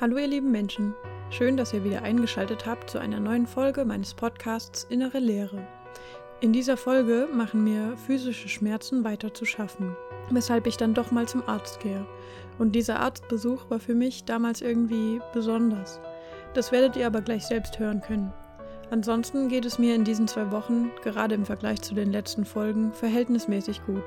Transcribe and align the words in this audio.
Hallo 0.00 0.16
ihr 0.16 0.28
lieben 0.28 0.50
Menschen, 0.50 0.94
schön, 1.28 1.58
dass 1.58 1.74
ihr 1.74 1.84
wieder 1.84 2.00
eingeschaltet 2.00 2.64
habt 2.64 2.88
zu 2.88 2.98
einer 2.98 3.20
neuen 3.20 3.46
Folge 3.46 3.84
meines 3.84 4.14
Podcasts 4.14 4.84
Innere 4.84 5.18
Lehre. 5.18 5.68
In 6.40 6.54
dieser 6.54 6.78
Folge 6.78 7.28
machen 7.30 7.64
mir 7.64 7.98
physische 7.98 8.48
Schmerzen 8.48 9.04
weiter 9.04 9.34
zu 9.34 9.44
schaffen, 9.44 9.94
weshalb 10.30 10.66
ich 10.66 10.78
dann 10.78 10.94
doch 10.94 11.10
mal 11.10 11.28
zum 11.28 11.46
Arzt 11.46 11.80
gehe. 11.80 12.06
Und 12.58 12.72
dieser 12.72 12.98
Arztbesuch 12.98 13.68
war 13.68 13.78
für 13.78 13.94
mich 13.94 14.24
damals 14.24 14.62
irgendwie 14.62 15.20
besonders. 15.34 16.00
Das 16.54 16.72
werdet 16.72 16.96
ihr 16.96 17.06
aber 17.06 17.20
gleich 17.20 17.44
selbst 17.44 17.78
hören 17.78 18.00
können. 18.00 18.32
Ansonsten 18.90 19.48
geht 19.48 19.64
es 19.64 19.78
mir 19.78 19.94
in 19.94 20.02
diesen 20.02 20.26
zwei 20.26 20.50
Wochen, 20.50 20.90
gerade 21.04 21.36
im 21.36 21.46
Vergleich 21.46 21.80
zu 21.80 21.94
den 21.94 22.10
letzten 22.10 22.44
Folgen, 22.44 22.92
verhältnismäßig 22.92 23.84
gut. 23.86 24.02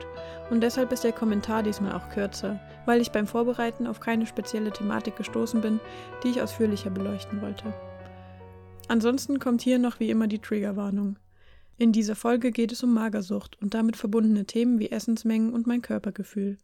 Und 0.50 0.62
deshalb 0.62 0.92
ist 0.92 1.06
der 1.06 1.14
Kommentar 1.14 1.64
diesmal 1.64 1.94
auch 1.94 2.10
kürzer, 2.10 2.60
weil 2.86 3.00
ich 3.00 3.12
beim 3.12 3.26
Vorbereiten 3.26 3.88
auf 3.88 4.02
keine 4.02 4.26
spezielle 4.26 4.72
Thematik 4.72 5.16
gestoßen 5.16 5.62
bin, 5.62 5.80
die 6.24 6.32
ich 6.32 6.42
ausführlicher 6.42 6.90
beleuchten 6.90 7.42
wollte. 7.42 7.74
Ansonsten 8.90 9.40
kommt 9.40 9.62
hier 9.62 9.80
noch 9.80 10.02
wie 10.02 10.10
immer 10.10 10.28
die 10.28 10.40
Triggerwarnung. 10.40 11.18
In 11.78 11.94
dieser 11.94 12.16
Folge 12.16 12.52
geht 12.52 12.74
es 12.74 12.84
um 12.84 12.94
Magersucht 12.94 13.60
und 13.62 13.74
damit 13.74 13.96
verbundene 13.96 14.46
Themen 14.46 14.80
wie 14.80 14.92
Essensmengen 14.92 15.54
und 15.54 15.66
mein 15.66 15.82
Körpergefühl. 15.82 16.58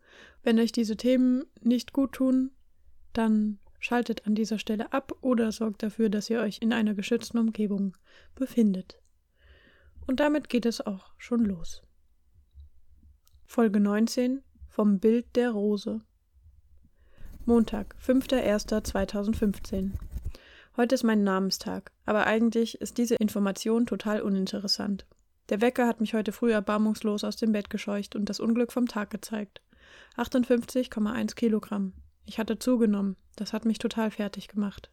Wenn 0.43 0.59
euch 0.59 0.73
diese 0.73 0.97
Themen 0.97 1.45
nicht 1.61 1.93
gut 1.93 2.11
tun, 2.11 2.51
dann 3.13 3.59
Schaltet 3.79 4.27
an 4.27 4.35
dieser 4.35 4.59
Stelle 4.59 4.91
ab 4.91 5.13
oder 5.21 5.51
sorgt 5.51 5.83
dafür, 5.83 6.09
dass 6.09 6.29
ihr 6.29 6.41
euch 6.41 6.59
in 6.61 6.73
einer 6.73 6.93
geschützten 6.93 7.37
Umgebung 7.37 7.95
befindet. 8.35 8.99
Und 10.05 10.19
damit 10.19 10.49
geht 10.49 10.65
es 10.65 10.81
auch 10.81 11.13
schon 11.17 11.45
los. 11.45 11.81
Folge 13.45 13.79
19 13.79 14.43
vom 14.67 14.99
Bild 14.99 15.35
der 15.35 15.51
Rose. 15.51 16.01
Montag, 17.45 17.95
5.1.2015. 18.05 19.91
Heute 20.77 20.95
ist 20.95 21.03
mein 21.03 21.23
Namenstag, 21.23 21.91
aber 22.05 22.27
eigentlich 22.27 22.79
ist 22.79 22.97
diese 22.97 23.15
Information 23.15 23.85
total 23.85 24.21
uninteressant. 24.21 25.05
Der 25.49 25.61
Wecker 25.61 25.87
hat 25.87 25.99
mich 25.99 26.13
heute 26.13 26.31
früh 26.31 26.51
erbarmungslos 26.51 27.23
aus 27.23 27.37
dem 27.37 27.51
Bett 27.51 27.69
gescheucht 27.69 28.15
und 28.15 28.29
das 28.29 28.39
Unglück 28.39 28.71
vom 28.71 28.87
Tag 28.87 29.09
gezeigt. 29.09 29.61
58,1 30.15 31.35
Kilogramm. 31.35 31.93
Ich 32.29 32.37
hatte 32.37 32.59
zugenommen. 32.59 33.15
Das 33.37 33.53
hat 33.53 33.65
mich 33.65 33.79
total 33.79 34.11
fertig 34.11 34.49
gemacht. 34.49 34.91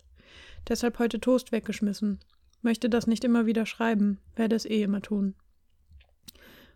Deshalb 0.71 0.99
heute 0.99 1.21
Toast 1.21 1.53
weggeschmissen. 1.53 2.19
Möchte 2.63 2.89
das 2.89 3.07
nicht 3.07 3.25
immer 3.25 3.45
wieder 3.45 3.67
schreiben, 3.67 4.21
werde 4.37 4.57
es 4.57 4.65
eh 4.65 4.83
immer 4.83 5.03
tun. 5.03 5.35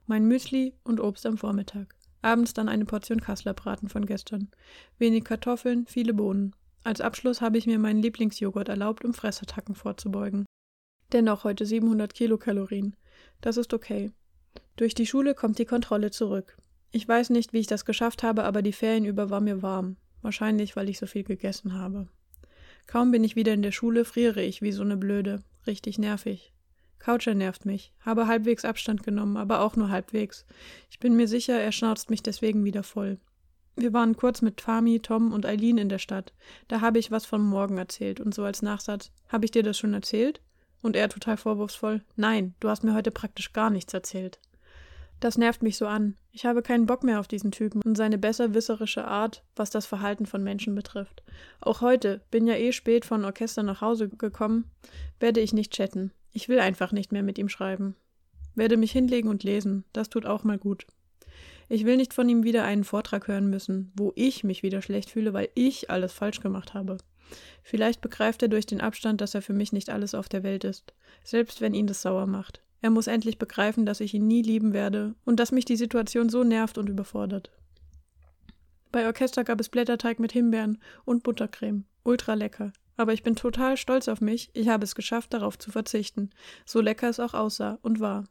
Mein 0.07 0.27
Müsli 0.27 0.75
und 0.85 1.01
Obst 1.01 1.25
am 1.25 1.39
Vormittag. 1.39 1.95
Abends 2.21 2.53
dann 2.53 2.69
eine 2.69 2.85
Portion 2.85 3.23
Kasslerbraten 3.23 3.89
von 3.89 4.05
gestern. 4.05 4.51
Wenig 4.99 5.25
Kartoffeln, 5.25 5.87
viele 5.87 6.13
Bohnen. 6.13 6.55
Als 6.85 7.01
Abschluss 7.01 7.41
habe 7.41 7.57
ich 7.57 7.67
mir 7.67 7.79
meinen 7.79 8.03
Lieblingsjoghurt 8.03 8.69
erlaubt, 8.69 9.03
um 9.07 9.15
Fressattacken 9.15 9.75
vorzubeugen. 9.75 10.45
Dennoch 11.13 11.45
heute 11.45 11.65
700 11.65 12.13
Kilokalorien. 12.13 12.97
Das 13.41 13.57
ist 13.57 13.73
okay. 13.73 14.13
Durch 14.77 14.95
die 14.95 15.07
Schule 15.07 15.35
kommt 15.35 15.59
die 15.59 15.65
Kontrolle 15.65 16.11
zurück. 16.11 16.59
Ich 16.91 17.09
weiß 17.09 17.31
nicht, 17.31 17.55
wie 17.55 17.61
ich 17.61 17.67
das 17.67 17.87
geschafft 17.87 18.23
habe, 18.23 18.45
aber 18.45 18.61
die 18.61 18.75
Ferien 18.75 19.07
über 19.07 19.31
war 19.31 19.41
mir 19.41 19.63
warm. 19.63 19.97
Wahrscheinlich, 20.23 20.77
weil 20.77 20.89
ich 20.89 20.99
so 20.99 21.07
viel 21.07 21.25
gegessen 21.25 21.75
habe. 21.75 22.09
Kaum 22.87 23.11
bin 23.11 23.25
ich 23.25 23.37
wieder 23.37 23.55
in 23.55 23.63
der 23.63 23.73
Schule, 23.73 24.05
friere 24.05 24.43
ich 24.43 24.63
wie 24.63 24.73
so 24.73 24.83
eine 24.83 24.97
Blöde. 24.97 25.43
Richtig 25.67 25.99
nervig. 25.99 26.53
Coucher 26.99 27.35
nervt 27.35 27.65
mich. 27.65 27.93
Habe 28.01 28.27
halbwegs 28.27 28.65
Abstand 28.65 29.03
genommen, 29.03 29.37
aber 29.37 29.61
auch 29.61 29.77
nur 29.77 29.89
halbwegs. 29.89 30.45
Ich 30.91 30.99
bin 30.99 31.17
mir 31.17 31.29
sicher, 31.29 31.59
er 31.59 31.73
schnauzt 31.73 32.11
mich 32.11 32.23
deswegen 32.23 32.65
wieder 32.65 32.83
voll. 32.83 33.19
Wir 33.77 33.93
waren 33.93 34.17
kurz 34.17 34.43
mit 34.43 34.61
Fami, 34.61 35.01
Tom 35.01 35.33
und 35.33 35.47
Eileen 35.47 35.79
in 35.79 35.89
der 35.89 35.99
Stadt. 35.99 36.35
Da 36.69 36.81
habe 36.83 36.99
ich 36.99 37.11
was 37.11 37.25
von 37.25 37.43
morgen 37.43 37.79
erzählt 37.79 38.21
und 38.21 38.35
so 38.35 38.45
als 38.45 38.61
Nachsatz: 38.61 39.11
Habe 39.29 39.47
ich 39.47 39.51
dir 39.51 39.63
das 39.63 39.79
schon 39.79 39.95
erzählt? 39.95 40.43
Und 40.83 40.97
er 40.97 41.09
total 41.09 41.39
vorwurfsvoll: 41.39 42.03
Nein, 42.17 42.55
du 42.61 42.69
hast 42.69 42.85
mir 42.85 42.95
heute 42.95 43.11
praktisch 43.11 43.53
gar 43.55 43.71
nichts 43.71 43.95
erzählt. 43.95 44.39
Das 45.21 45.37
nervt 45.37 45.63
mich 45.63 45.77
so 45.77 45.87
an. 45.87 46.17
Ich 46.33 46.47
habe 46.47 46.63
keinen 46.63 46.87
Bock 46.87 47.05
mehr 47.05 47.21
auf 47.21 47.29
diesen 47.29 47.53
Typen 47.53 47.83
und 47.85 47.95
seine 47.95 48.17
besserwisserische 48.17 49.05
Art, 49.05 49.45
was 49.55 49.69
das 49.69 49.85
Verhalten 49.85 50.25
von 50.25 50.43
Menschen 50.43 50.75
betrifft. 50.75 51.23
Auch 51.61 51.83
heute, 51.83 52.23
bin 52.31 52.47
ja 52.47 52.55
eh 52.55 52.73
spät 52.73 53.05
von 53.05 53.25
Orchester 53.27 53.63
nach 53.63 53.83
Hause 53.83 54.09
gekommen, 54.09 54.71
werde 55.21 55.41
ich 55.41 55.53
nicht 55.53 55.73
chatten. 55.73 56.11
Ich 56.33 56.49
will 56.49 56.59
einfach 56.59 56.93
nicht 56.93 57.13
mehr 57.13 57.23
mit 57.23 57.39
ihm 57.39 57.51
schreiben. 57.51 57.97
Werde 58.55 58.79
mich 58.79 58.93
hinlegen 58.93 59.29
und 59.29 59.45
lesen, 59.45 59.85
das 59.93 60.09
tut 60.09 60.25
auch 60.25 60.43
mal 60.43 60.59
gut. 60.59 60.87
Ich 61.69 61.85
will 61.85 61.99
nicht 61.99 62.15
von 62.15 62.29
ihm 62.29 62.43
wieder 62.43 62.65
einen 62.65 62.85
Vortrag 62.85 63.29
hören 63.29 63.49
müssen, 63.49 63.93
wo 63.95 64.13
ich 64.17 64.43
mich 64.43 64.63
wieder 64.63 64.81
schlecht 64.81 65.11
fühle, 65.11 65.35
weil 65.35 65.51
ich 65.55 65.91
alles 65.91 66.13
falsch 66.13 66.41
gemacht 66.41 66.73
habe. 66.73 66.97
Vielleicht 67.63 68.01
begreift 68.01 68.43
er 68.43 68.49
durch 68.49 68.67
den 68.67 68.81
Abstand, 68.81 69.21
dass 69.21 69.35
er 69.35 69.43
für 69.43 69.53
mich 69.53 69.73
nicht 69.73 69.91
alles 69.91 70.15
auf 70.15 70.29
der 70.29 70.43
Welt 70.43 70.65
ist, 70.65 70.95
selbst 71.23 71.61
wenn 71.61 71.75
ihn 71.75 71.87
das 71.87 72.03
sauer 72.03 72.27
macht. 72.27 72.63
Er 72.81 72.91
muss 72.91 73.07
endlich 73.07 73.39
begreifen, 73.39 73.85
dass 73.87 74.01
ich 74.01 74.15
ihn 74.15 74.27
nie 74.27 74.43
lieben 74.43 74.73
werde 74.73 75.15
und 75.25 75.39
dass 75.39 75.53
mich 75.53 75.65
die 75.65 75.77
Situation 75.77 76.29
so 76.29 76.45
nervt 76.45 76.79
und 76.79 76.89
überfordert. 76.89 77.51
Bei 78.93 79.07
Orchester 79.07 79.45
gab 79.45 79.61
es 79.61 79.69
Blätterteig 79.69 80.19
mit 80.19 80.33
Himbeeren 80.33 80.79
und 81.05 81.23
Buttercreme. 81.23 81.85
Ultra 82.03 82.35
lecker. 82.35 82.73
Aber 82.97 83.13
ich 83.13 83.23
bin 83.23 83.37
total 83.37 83.77
stolz 83.77 84.09
auf 84.09 84.21
mich, 84.21 84.51
ich 84.53 84.69
habe 84.69 84.85
es 84.85 84.95
geschafft, 84.95 85.33
darauf 85.33 85.59
zu 85.59 85.71
verzichten. 85.71 86.31
So 86.67 86.81
lecker 86.81 87.09
es 87.09 87.21
auch 87.21 87.35
aussah 87.35 87.79
und 87.83 88.01
war. 88.01 88.25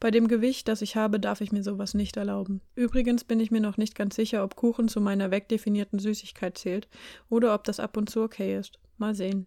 Bei 0.00 0.10
dem 0.10 0.28
Gewicht, 0.28 0.68
das 0.68 0.82
ich 0.82 0.96
habe, 0.96 1.20
darf 1.20 1.40
ich 1.40 1.52
mir 1.52 1.62
sowas 1.62 1.94
nicht 1.94 2.16
erlauben. 2.16 2.62
Übrigens 2.74 3.24
bin 3.24 3.40
ich 3.40 3.50
mir 3.50 3.60
noch 3.60 3.76
nicht 3.76 3.94
ganz 3.94 4.16
sicher, 4.16 4.44
ob 4.44 4.56
Kuchen 4.56 4.88
zu 4.88 5.00
meiner 5.00 5.30
wegdefinierten 5.30 5.98
Süßigkeit 5.98 6.56
zählt 6.56 6.88
oder 7.28 7.54
ob 7.54 7.64
das 7.64 7.80
ab 7.80 7.96
und 7.96 8.08
zu 8.08 8.22
okay 8.22 8.56
ist. 8.56 8.78
Mal 8.96 9.14
sehen. 9.14 9.46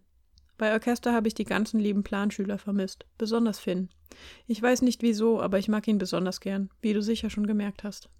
Bei 0.58 0.72
Orchester 0.72 1.12
habe 1.12 1.28
ich 1.28 1.34
die 1.34 1.44
ganzen 1.44 1.80
lieben 1.80 2.02
Planschüler 2.02 2.58
vermisst, 2.58 3.06
besonders 3.18 3.58
Finn. 3.58 3.88
Ich 4.46 4.60
weiß 4.60 4.82
nicht 4.82 5.02
wieso, 5.02 5.40
aber 5.40 5.58
ich 5.58 5.68
mag 5.68 5.88
ihn 5.88 5.98
besonders 5.98 6.40
gern, 6.40 6.70
wie 6.80 6.92
du 6.92 7.02
sicher 7.02 7.30
schon 7.30 7.46
gemerkt 7.46 7.84
hast. 7.84 8.10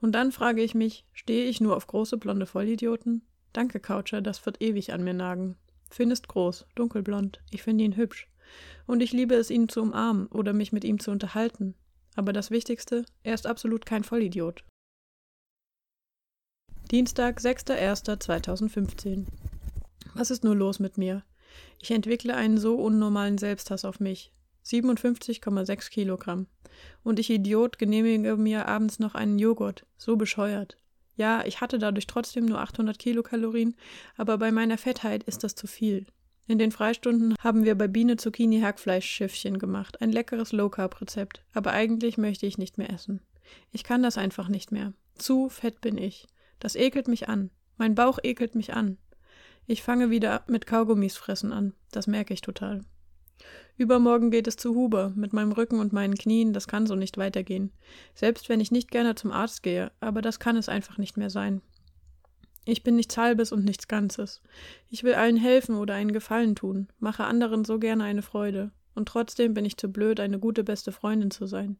Und 0.00 0.12
dann 0.12 0.32
frage 0.32 0.62
ich 0.62 0.74
mich, 0.74 1.04
stehe 1.12 1.48
ich 1.48 1.60
nur 1.60 1.76
auf 1.76 1.86
große 1.86 2.18
blonde 2.18 2.46
Vollidioten? 2.46 3.22
Danke, 3.52 3.80
Coucher, 3.80 4.20
das 4.20 4.44
wird 4.44 4.62
ewig 4.62 4.92
an 4.92 5.02
mir 5.04 5.14
nagen. 5.14 5.56
Finn 5.90 6.10
ist 6.10 6.28
groß, 6.28 6.66
dunkelblond, 6.74 7.40
ich 7.50 7.62
finde 7.62 7.84
ihn 7.84 7.96
hübsch. 7.96 8.28
Und 8.86 9.02
ich 9.02 9.12
liebe 9.12 9.34
es, 9.34 9.50
ihn 9.50 9.68
zu 9.68 9.82
umarmen 9.82 10.26
oder 10.28 10.52
mich 10.52 10.72
mit 10.72 10.84
ihm 10.84 11.00
zu 11.00 11.10
unterhalten. 11.10 11.74
Aber 12.14 12.32
das 12.32 12.50
Wichtigste, 12.50 13.04
er 13.22 13.34
ist 13.34 13.46
absolut 13.46 13.86
kein 13.86 14.04
Vollidiot. 14.04 14.64
Dienstag, 16.90 17.40
6.01.2015 17.40 19.26
was 20.18 20.30
ist 20.30 20.44
nur 20.44 20.56
los 20.56 20.78
mit 20.78 20.98
mir? 20.98 21.22
Ich 21.80 21.90
entwickle 21.90 22.34
einen 22.34 22.58
so 22.58 22.76
unnormalen 22.76 23.38
Selbsthass 23.38 23.84
auf 23.84 24.00
mich. 24.00 24.32
57,6 24.64 25.90
Kilogramm. 25.90 26.46
Und 27.02 27.18
ich 27.18 27.30
Idiot 27.30 27.78
genehmige 27.78 28.36
mir 28.36 28.66
abends 28.66 28.98
noch 28.98 29.14
einen 29.14 29.38
Joghurt. 29.38 29.86
So 29.96 30.16
bescheuert. 30.16 30.76
Ja, 31.16 31.44
ich 31.46 31.60
hatte 31.60 31.78
dadurch 31.78 32.06
trotzdem 32.06 32.44
nur 32.44 32.60
800 32.60 32.98
Kilokalorien, 32.98 33.74
aber 34.16 34.36
bei 34.36 34.52
meiner 34.52 34.76
Fettheit 34.76 35.24
ist 35.24 35.44
das 35.44 35.54
zu 35.54 35.66
viel. 35.66 36.06
In 36.46 36.58
den 36.58 36.70
Freistunden 36.70 37.34
haben 37.40 37.64
wir 37.64 37.74
bei 37.74 37.88
Biene 37.88 38.16
Zucchini 38.16 38.60
Hackfleischschiffchen 38.60 39.58
gemacht, 39.58 40.00
ein 40.00 40.12
leckeres 40.12 40.52
Low 40.52 40.68
Carb 40.68 41.00
Rezept, 41.00 41.42
aber 41.52 41.72
eigentlich 41.72 42.18
möchte 42.18 42.46
ich 42.46 42.58
nicht 42.58 42.78
mehr 42.78 42.90
essen. 42.90 43.20
Ich 43.72 43.82
kann 43.82 44.02
das 44.02 44.18
einfach 44.18 44.48
nicht 44.48 44.70
mehr. 44.70 44.92
Zu 45.16 45.48
fett 45.48 45.80
bin 45.80 45.98
ich. 45.98 46.26
Das 46.60 46.76
ekelt 46.76 47.08
mich 47.08 47.28
an. 47.28 47.50
Mein 47.78 47.94
Bauch 47.94 48.18
ekelt 48.22 48.54
mich 48.54 48.74
an. 48.74 48.98
Ich 49.66 49.82
fange 49.82 50.10
wieder 50.10 50.44
mit 50.46 50.66
Kaugummis 50.66 51.16
fressen 51.16 51.52
an. 51.52 51.74
Das 51.90 52.06
merke 52.06 52.32
ich 52.32 52.40
total. 52.40 52.84
Übermorgen 53.76 54.30
geht 54.30 54.46
es 54.46 54.56
zu 54.56 54.74
Huber. 54.74 55.12
Mit 55.16 55.32
meinem 55.32 55.52
Rücken 55.52 55.80
und 55.80 55.92
meinen 55.92 56.14
Knien, 56.14 56.52
das 56.52 56.68
kann 56.68 56.86
so 56.86 56.94
nicht 56.94 57.18
weitergehen. 57.18 57.72
Selbst 58.14 58.48
wenn 58.48 58.60
ich 58.60 58.70
nicht 58.70 58.90
gerne 58.90 59.16
zum 59.16 59.32
Arzt 59.32 59.62
gehe, 59.62 59.90
aber 60.00 60.22
das 60.22 60.38
kann 60.38 60.56
es 60.56 60.68
einfach 60.68 60.98
nicht 60.98 61.16
mehr 61.16 61.30
sein. 61.30 61.62
Ich 62.64 62.82
bin 62.82 62.96
nichts 62.96 63.16
Halbes 63.16 63.52
und 63.52 63.64
nichts 63.64 63.86
Ganzes. 63.86 64.42
Ich 64.88 65.04
will 65.04 65.14
allen 65.14 65.36
helfen 65.36 65.76
oder 65.76 65.94
einen 65.94 66.12
Gefallen 66.12 66.56
tun, 66.56 66.88
mache 66.98 67.24
anderen 67.24 67.64
so 67.64 67.78
gerne 67.78 68.04
eine 68.04 68.22
Freude. 68.22 68.72
Und 68.94 69.08
trotzdem 69.08 69.52
bin 69.52 69.64
ich 69.64 69.76
zu 69.76 69.88
blöd, 69.88 70.20
eine 70.20 70.38
gute 70.38 70.64
beste 70.64 70.90
Freundin 70.90 71.30
zu 71.30 71.46
sein. 71.46 71.76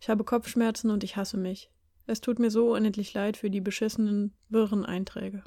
Ich 0.00 0.08
habe 0.08 0.24
Kopfschmerzen 0.24 0.90
und 0.90 1.04
ich 1.04 1.16
hasse 1.16 1.36
mich. 1.36 1.70
Es 2.06 2.20
tut 2.20 2.38
mir 2.38 2.50
so 2.50 2.74
unendlich 2.74 3.14
leid 3.14 3.36
für 3.36 3.50
die 3.50 3.60
beschissenen, 3.60 4.34
wirren 4.48 4.84
Einträge. 4.84 5.42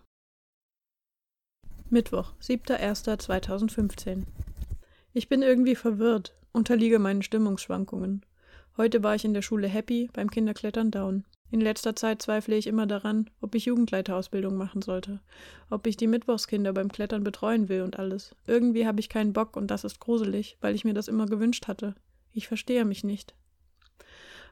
Mittwoch, 1.93 2.33
7.1.2015. 2.41 4.23
Ich 5.13 5.29
bin 5.29 5.43
irgendwie 5.43 5.75
verwirrt, 5.75 6.33
unterliege 6.51 6.97
meinen 6.97 7.21
Stimmungsschwankungen. 7.21 8.25
Heute 8.77 9.03
war 9.03 9.13
ich 9.13 9.25
in 9.25 9.35
der 9.35 9.43
Schule 9.43 9.67
happy, 9.67 10.09
beim 10.11 10.31
Kinderklettern 10.31 10.89
down. 10.89 11.23
In 11.51 11.61
letzter 11.61 11.95
Zeit 11.95 12.23
zweifle 12.23 12.55
ich 12.55 12.65
immer 12.65 12.87
daran, 12.87 13.29
ob 13.41 13.53
ich 13.53 13.65
Jugendleiterausbildung 13.65 14.57
machen 14.57 14.81
sollte, 14.81 15.19
ob 15.69 15.85
ich 15.85 15.95
die 15.95 16.07
Mittwochskinder 16.07 16.73
beim 16.73 16.91
Klettern 16.91 17.23
betreuen 17.23 17.69
will 17.69 17.83
und 17.83 17.99
alles. 17.99 18.35
Irgendwie 18.47 18.87
habe 18.87 18.99
ich 18.99 19.07
keinen 19.07 19.31
Bock 19.31 19.55
und 19.55 19.67
das 19.67 19.83
ist 19.83 19.99
gruselig, 19.99 20.57
weil 20.61 20.73
ich 20.73 20.85
mir 20.85 20.95
das 20.95 21.07
immer 21.07 21.27
gewünscht 21.27 21.67
hatte. 21.67 21.93
Ich 22.31 22.47
verstehe 22.47 22.85
mich 22.85 23.03
nicht. 23.03 23.35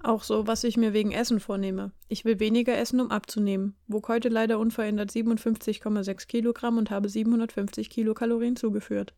Auch 0.04 0.24
so, 0.24 0.48
was 0.48 0.64
ich 0.64 0.78
mir 0.78 0.94
wegen 0.94 1.12
Essen 1.12 1.40
vornehme. 1.40 1.92
Ich 2.08 2.26
will 2.26 2.40
weniger 2.40 2.76
essen, 2.76 3.00
um 3.00 3.12
abzunehmen. 3.12 3.76
Wog 3.88 4.08
heute 4.08 4.30
leider 4.30 4.58
unverändert 4.58 5.12
57,6 5.12 6.28
Kilogramm 6.28 6.78
und 6.78 6.90
habe 6.90 7.08
750 7.08 7.90
Kilokalorien 7.90 8.56
zugeführt. 8.56 9.14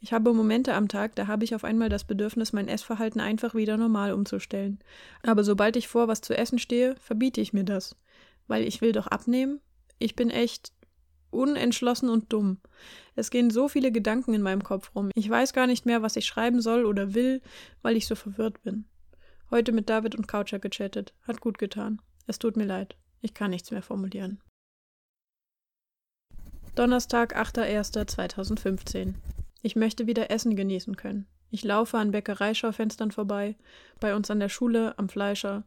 Ich 0.00 0.12
habe 0.12 0.32
Momente 0.32 0.74
am 0.74 0.88
Tag, 0.88 1.14
da 1.16 1.26
habe 1.26 1.44
ich 1.44 1.54
auf 1.54 1.64
einmal 1.64 1.88
das 1.88 2.04
Bedürfnis, 2.04 2.52
mein 2.52 2.68
Essverhalten 2.68 3.20
einfach 3.20 3.54
wieder 3.54 3.76
normal 3.76 4.12
umzustellen. 4.12 4.78
Aber 5.22 5.44
sobald 5.44 5.76
ich 5.76 5.88
vor 5.88 6.08
was 6.08 6.20
zu 6.20 6.36
essen 6.36 6.58
stehe, 6.58 6.96
verbiete 7.00 7.40
ich 7.40 7.52
mir 7.52 7.64
das. 7.64 7.96
Weil 8.46 8.64
ich 8.64 8.80
will 8.80 8.92
doch 8.92 9.06
abnehmen? 9.06 9.60
Ich 9.98 10.16
bin 10.16 10.30
echt 10.30 10.72
unentschlossen 11.30 12.08
und 12.08 12.32
dumm. 12.32 12.58
Es 13.14 13.30
gehen 13.30 13.50
so 13.50 13.68
viele 13.68 13.92
Gedanken 13.92 14.34
in 14.34 14.42
meinem 14.42 14.62
Kopf 14.62 14.94
rum. 14.94 15.10
Ich 15.14 15.28
weiß 15.28 15.52
gar 15.52 15.66
nicht 15.66 15.84
mehr, 15.84 16.02
was 16.02 16.16
ich 16.16 16.26
schreiben 16.26 16.60
soll 16.60 16.84
oder 16.84 17.14
will, 17.14 17.40
weil 17.82 17.96
ich 17.96 18.06
so 18.06 18.14
verwirrt 18.14 18.62
bin. 18.62 18.84
Heute 19.50 19.72
mit 19.72 19.88
David 19.88 20.14
und 20.14 20.28
Coucher 20.28 20.58
gechattet. 20.58 21.14
Hat 21.26 21.40
gut 21.40 21.58
getan. 21.58 22.02
Es 22.26 22.38
tut 22.38 22.58
mir 22.58 22.66
leid. 22.66 22.96
Ich 23.22 23.32
kann 23.32 23.50
nichts 23.50 23.70
mehr 23.70 23.82
formulieren. 23.82 24.42
Donnerstag, 26.74 27.34
8.1.2015. 27.34 29.14
Ich 29.62 29.74
möchte 29.74 30.06
wieder 30.06 30.30
Essen 30.30 30.54
genießen 30.54 30.96
können. 30.96 31.26
Ich 31.50 31.64
laufe 31.64 31.96
an 31.96 32.10
Bäckereischaufenstern 32.10 33.10
vorbei, 33.10 33.56
bei 34.00 34.14
uns 34.14 34.30
an 34.30 34.38
der 34.38 34.50
Schule, 34.50 34.98
am 34.98 35.08
Fleischer. 35.08 35.64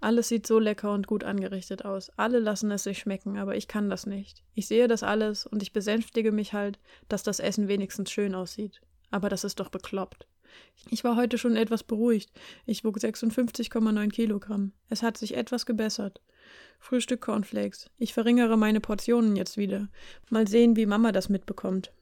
Alles 0.00 0.28
sieht 0.28 0.46
so 0.46 0.58
lecker 0.58 0.92
und 0.94 1.06
gut 1.06 1.22
angerichtet 1.22 1.84
aus. 1.84 2.10
Alle 2.16 2.38
lassen 2.38 2.70
es 2.70 2.84
sich 2.84 3.00
schmecken, 3.00 3.36
aber 3.36 3.54
ich 3.54 3.68
kann 3.68 3.90
das 3.90 4.06
nicht. 4.06 4.42
Ich 4.54 4.66
sehe 4.66 4.88
das 4.88 5.02
alles 5.02 5.46
und 5.46 5.62
ich 5.62 5.74
besänftige 5.74 6.32
mich 6.32 6.54
halt, 6.54 6.78
dass 7.08 7.22
das 7.22 7.38
Essen 7.38 7.68
wenigstens 7.68 8.10
schön 8.10 8.34
aussieht. 8.34 8.80
Aber 9.10 9.28
das 9.28 9.44
ist 9.44 9.60
doch 9.60 9.68
bekloppt. 9.68 10.26
Ich 10.90 11.04
war 11.04 11.16
heute 11.16 11.38
schon 11.38 11.56
etwas 11.56 11.82
beruhigt. 11.82 12.30
Ich 12.66 12.84
wog 12.84 12.96
56,9 12.96 14.08
Kilogramm. 14.08 14.72
Es 14.88 15.02
hat 15.02 15.16
sich 15.18 15.36
etwas 15.36 15.66
gebessert. 15.66 16.20
Frühstück 16.78 17.20
Cornflakes. 17.20 17.90
Ich 17.98 18.14
verringere 18.14 18.56
meine 18.56 18.80
Portionen 18.80 19.36
jetzt 19.36 19.56
wieder. 19.56 19.88
Mal 20.30 20.48
sehen, 20.48 20.76
wie 20.76 20.86
Mama 20.86 21.12
das 21.12 21.28
mitbekommt. 21.28 21.92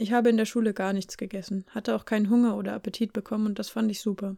Ich 0.00 0.12
habe 0.12 0.28
in 0.28 0.36
der 0.36 0.44
Schule 0.44 0.74
gar 0.74 0.92
nichts 0.92 1.16
gegessen, 1.16 1.64
hatte 1.70 1.96
auch 1.96 2.04
keinen 2.04 2.30
Hunger 2.30 2.56
oder 2.56 2.72
Appetit 2.72 3.12
bekommen 3.12 3.46
und 3.46 3.58
das 3.58 3.68
fand 3.68 3.90
ich 3.90 4.00
super. 4.00 4.36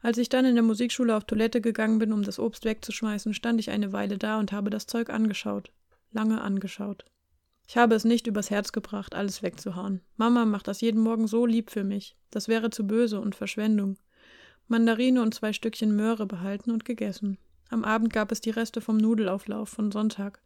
Als 0.00 0.16
ich 0.16 0.30
dann 0.30 0.46
in 0.46 0.54
der 0.54 0.64
Musikschule 0.64 1.14
auf 1.14 1.24
Toilette 1.24 1.60
gegangen 1.60 1.98
bin, 1.98 2.10
um 2.10 2.22
das 2.22 2.38
Obst 2.38 2.64
wegzuschmeißen, 2.64 3.34
stand 3.34 3.60
ich 3.60 3.70
eine 3.70 3.92
Weile 3.92 4.16
da 4.16 4.38
und 4.38 4.52
habe 4.52 4.70
das 4.70 4.86
Zeug 4.86 5.10
angeschaut. 5.10 5.72
Lange 6.10 6.40
angeschaut. 6.40 7.04
Ich 7.66 7.76
habe 7.76 7.94
es 7.94 8.04
nicht 8.04 8.26
übers 8.26 8.50
Herz 8.50 8.72
gebracht, 8.72 9.14
alles 9.14 9.42
wegzuhauen. 9.42 10.00
Mama 10.16 10.44
macht 10.44 10.68
das 10.68 10.80
jeden 10.80 11.00
Morgen 11.00 11.26
so 11.26 11.46
lieb 11.46 11.70
für 11.70 11.84
mich. 11.84 12.16
Das 12.30 12.48
wäre 12.48 12.70
zu 12.70 12.86
böse 12.86 13.20
und 13.20 13.34
Verschwendung. 13.34 13.96
Mandarine 14.68 15.22
und 15.22 15.34
zwei 15.34 15.52
Stückchen 15.52 15.96
Möhre 15.96 16.26
behalten 16.26 16.70
und 16.70 16.84
gegessen. 16.84 17.38
Am 17.70 17.84
Abend 17.84 18.12
gab 18.12 18.32
es 18.32 18.40
die 18.40 18.50
Reste 18.50 18.80
vom 18.80 18.96
Nudelauflauf 18.96 19.68
von 19.68 19.90
Sonntag. 19.90 20.42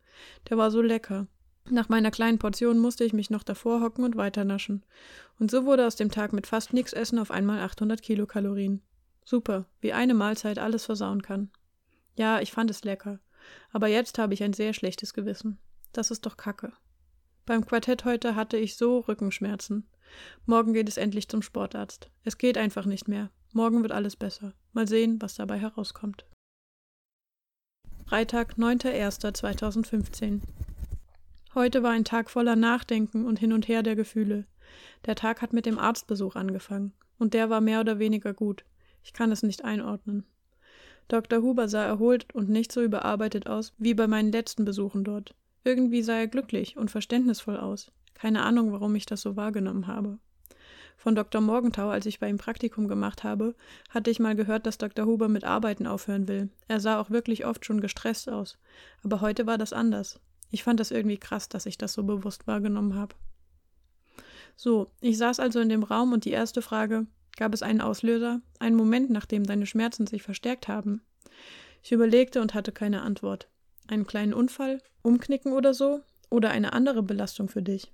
Der 0.49 0.57
war 0.57 0.71
so 0.71 0.81
lecker. 0.81 1.27
Nach 1.71 1.89
meiner 1.89 2.11
kleinen 2.11 2.39
Portion 2.39 2.79
musste 2.79 3.05
ich 3.05 3.13
mich 3.13 3.31
noch 3.31 3.43
davor 3.43 3.81
hocken 3.81 4.05
und 4.05 4.17
weiternaschen. 4.17 4.85
Und 5.39 5.51
so 5.51 5.67
wurde 5.67 5.87
aus 5.87 5.97
dem 5.97 6.11
Tag 6.11 6.33
mit 6.33 6.47
fast 6.47 6.73
nix 6.73 6.93
Essen 6.93 7.19
auf 7.19 7.31
einmal 7.31 7.61
800 7.61 8.01
Kilokalorien. 8.01 8.81
Super, 9.25 9.67
wie 9.81 9.93
eine 9.93 10.15
Mahlzeit 10.15 10.59
alles 10.59 10.87
versauen 10.87 11.21
kann. 11.21 11.51
Ja, 12.17 12.41
ich 12.41 12.53
fand 12.53 12.71
es 12.71 12.85
lecker. 12.85 13.21
Aber 13.71 13.89
jetzt 13.89 14.19
habe 14.19 14.35
ich 14.35 14.43
ein 14.43 14.55
sehr 14.55 14.73
schlechtes 14.73 15.13
Gewissen. 15.13 15.59
Das 15.93 16.11
ist 16.11 16.25
doch 16.25 16.37
Kacke. 16.37 16.73
Beim 17.49 17.65
Quartett 17.65 18.05
heute 18.05 18.37
hatte 18.37 18.59
ich 18.59 18.77
so 18.77 18.99
Rückenschmerzen. 18.99 19.89
Morgen 20.45 20.75
geht 20.75 20.87
es 20.87 20.99
endlich 20.99 21.29
zum 21.29 21.41
Sportarzt. 21.41 22.11
Es 22.23 22.37
geht 22.37 22.59
einfach 22.59 22.85
nicht 22.85 23.09
mehr. 23.09 23.31
Morgen 23.55 23.81
wird 23.81 23.91
alles 23.91 24.17
besser. 24.17 24.53
Mal 24.75 24.87
sehen, 24.87 25.17
was 25.23 25.37
dabei 25.37 25.59
herauskommt. 25.59 26.27
Freitag, 28.05 28.59
9.01.2015. 28.59 30.43
Heute 31.55 31.83
war 31.83 31.93
ein 31.93 32.05
Tag 32.05 32.29
voller 32.29 32.55
Nachdenken 32.55 33.25
und 33.25 33.39
hin 33.39 33.55
und 33.55 33.67
her 33.67 33.83
der 33.83 33.97
Gefühle. 33.97 34.45
Der 35.07 35.15
Tag 35.15 35.41
hat 35.41 35.55
mit 35.55 35.65
dem 35.65 35.79
Arztbesuch 35.79 36.37
angefangen, 36.37 36.93
und 37.19 37.33
der 37.33 37.49
war 37.49 37.63
mehr 37.63 37.81
oder 37.81 37.99
weniger 37.99 38.35
gut. 38.35 38.67
Ich 39.03 39.15
kann 39.15 39.33
es 39.33 39.43
nicht 39.43 39.65
einordnen. 39.65 40.27
Dr. 41.09 41.41
Huber 41.41 41.71
sah 41.71 41.87
erholt 41.87 42.27
und 42.35 42.51
nicht 42.51 42.73
so 42.73 42.83
überarbeitet 42.83 43.47
aus 43.47 43.73
wie 43.79 43.95
bei 43.95 44.07
meinen 44.07 44.33
letzten 44.33 44.67
Besuchen 44.67 45.03
dort. 45.03 45.35
Irgendwie 45.65 46.03
sah 46.03 46.15
er 46.15 46.29
glücklich 46.29 46.77
und 46.77 46.91
verständnisvoll 46.91 47.57
aus. 47.57 47.93
Keine 48.15 48.43
Ahnung, 48.43 48.73
warum 48.73 48.95
ich 48.95 49.07
das 49.07 49.21
so 49.21 49.37
wahrgenommen 49.37 49.87
habe. 49.87 50.19
Von 50.97 51.15
Dr. 51.15 51.41
Morgenthau, 51.41 51.89
als 51.89 52.07
ich 52.07 52.19
bei 52.19 52.29
ihm 52.29 52.39
Praktikum 52.39 52.89
gemacht 52.89 53.23
habe, 53.23 53.55
hatte 53.89 54.11
ich 54.11 54.19
mal 54.19 54.35
gehört, 54.35 54.67
dass 54.67 54.79
Dr. 54.79 55.07
Huber 55.07 55.29
mit 55.29 55.45
Arbeiten 55.45 55.87
aufhören 55.87 56.27
will. 56.27 56.51
Er 56.67 56.81
sah 56.81 57.01
auch 57.01 57.11
wirklich 57.11 57.47
oft 57.47 57.65
schon 57.65 57.81
gestresst 57.81 58.29
aus. 58.29 58.59
Aber 59.05 59.21
heute 59.21 59.47
war 59.47 59.59
das 59.59 59.73
anders. 59.73 60.21
Ich 60.51 60.65
fand 60.65 60.81
das 60.81 60.91
irgendwie 60.91 61.19
krass, 61.19 61.49
dass 61.49 61.67
ich 61.67 61.79
das 61.79 61.93
so 61.93 62.03
bewusst 62.03 62.49
wahrgenommen 62.49 62.97
habe. 62.97 63.15
So, 64.57 64.91
ich 65.01 65.19
saß 65.19 65.39
also 65.39 65.61
in 65.61 65.69
dem 65.69 65.85
Raum 65.85 66.13
und 66.13 66.25
die 66.25 66.33
erste 66.33 66.63
Frage, 66.63 67.07
gab 67.37 67.55
es 67.55 67.63
einen 67.63 67.81
Auslöser, 67.81 68.41
einen 68.59 68.75
Moment, 68.75 69.09
nachdem 69.09 69.45
deine 69.45 69.67
Schmerzen 69.67 70.09
sich 70.09 70.25
verstärkt 70.25 70.67
haben? 70.67 71.03
Ich 71.85 71.93
überlegte 71.93 72.41
und 72.41 72.55
hatte 72.55 72.73
keine 72.73 73.03
Antwort. 73.03 73.49
Einen 73.89 74.07
kleinen 74.07 74.35
Unfall? 74.35 74.81
Umknicken 75.03 75.53
oder 75.53 75.75
so? 75.75 76.03
Oder 76.31 76.51
eine 76.51 76.75
andere 76.75 77.03
Belastung 77.03 77.49
für 77.49 77.63
dich? 77.63 77.91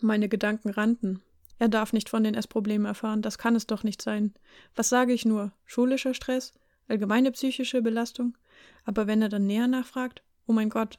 Meine 0.00 0.28
Gedanken 0.28 0.68
rannten. 0.68 1.22
Er 1.58 1.68
darf 1.68 1.94
nicht 1.94 2.10
von 2.10 2.22
den 2.22 2.34
Essproblemen 2.34 2.86
erfahren, 2.86 3.22
das 3.22 3.38
kann 3.38 3.56
es 3.56 3.66
doch 3.66 3.82
nicht 3.82 4.02
sein. 4.02 4.34
Was 4.74 4.90
sage 4.90 5.14
ich 5.14 5.24
nur? 5.24 5.52
Schulischer 5.64 6.12
Stress? 6.12 6.52
Allgemeine 6.88 7.32
psychische 7.32 7.80
Belastung? 7.80 8.36
Aber 8.84 9.06
wenn 9.06 9.22
er 9.22 9.30
dann 9.30 9.46
näher 9.46 9.66
nachfragt? 9.66 10.22
Oh 10.46 10.52
mein 10.52 10.68
Gott. 10.68 10.98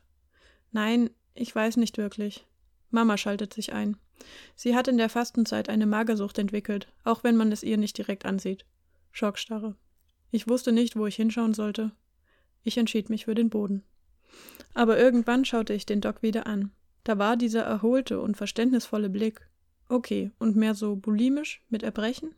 Nein, 0.71 1.11
ich 1.35 1.55
weiß 1.55 1.77
nicht 1.77 1.99
wirklich. 1.99 2.47
Mama 2.89 3.17
schaltet 3.17 3.53
sich 3.53 3.73
ein. 3.73 3.97
Sie 4.55 4.75
hat 4.75 4.87
in 4.87 4.97
der 4.97 5.09
Fastenzeit 5.09 5.69
eine 5.69 5.85
Magersucht 5.85 6.39
entwickelt, 6.39 6.87
auch 7.03 7.23
wenn 7.23 7.35
man 7.35 7.51
es 7.51 7.61
ihr 7.61 7.77
nicht 7.77 7.95
direkt 7.95 8.25
ansieht. 8.25 8.65
Schockstarre. 9.11 9.75
Ich 10.31 10.47
wusste 10.47 10.71
nicht, 10.71 10.95
wo 10.95 11.05
ich 11.05 11.15
hinschauen 11.15 11.53
sollte. 11.53 11.91
Ich 12.67 12.77
entschied 12.77 13.09
mich 13.09 13.23
für 13.23 13.33
den 13.33 13.49
Boden. 13.49 13.81
Aber 14.73 14.99
irgendwann 14.99 15.45
schaute 15.45 15.71
ich 15.71 15.85
den 15.85 16.01
Doc 16.01 16.21
wieder 16.21 16.47
an. 16.47 16.71
Da 17.05 17.17
war 17.17 17.37
dieser 17.37 17.61
erholte 17.61 18.19
und 18.19 18.35
verständnisvolle 18.35 19.09
Blick. 19.09 19.47
Okay, 19.87 20.31
und 20.37 20.57
mehr 20.57 20.75
so 20.75 20.97
bulimisch 20.97 21.63
mit 21.69 21.81
Erbrechen? 21.81 22.35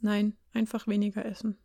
Nein, 0.00 0.36
einfach 0.52 0.88
weniger 0.88 1.24
essen. 1.24 1.56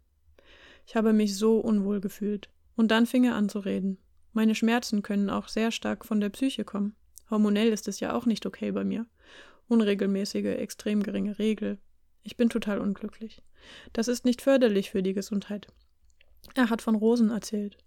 Ich 0.85 0.95
habe 0.95 1.11
mich 1.11 1.35
so 1.35 1.57
unwohl 1.57 2.01
gefühlt. 2.01 2.49
Und 2.75 2.91
dann 2.91 3.07
fing 3.07 3.23
er 3.23 3.33
an 3.33 3.49
zu 3.49 3.57
reden. 3.57 3.97
Meine 4.31 4.53
Schmerzen 4.53 5.01
können 5.01 5.31
auch 5.31 5.47
sehr 5.47 5.71
stark 5.71 6.05
von 6.05 6.21
der 6.21 6.29
Psyche 6.29 6.63
kommen. 6.63 6.95
Hormonell 7.31 7.69
ist 7.69 7.87
es 7.87 7.99
ja 7.99 8.13
auch 8.13 8.27
nicht 8.27 8.45
okay 8.45 8.71
bei 8.71 8.83
mir. 8.83 9.07
Unregelmäßige, 9.69 10.59
extrem 10.59 11.01
geringe 11.01 11.39
Regel. 11.39 11.79
Ich 12.21 12.37
bin 12.37 12.49
total 12.49 12.77
unglücklich. 12.77 13.41
Das 13.91 14.07
ist 14.07 14.23
nicht 14.23 14.43
förderlich 14.43 14.91
für 14.91 15.01
die 15.01 15.13
Gesundheit. 15.13 15.65
Er 16.53 16.69
hat 16.69 16.83
von 16.83 16.93
Rosen 16.93 17.31
erzählt. 17.31 17.82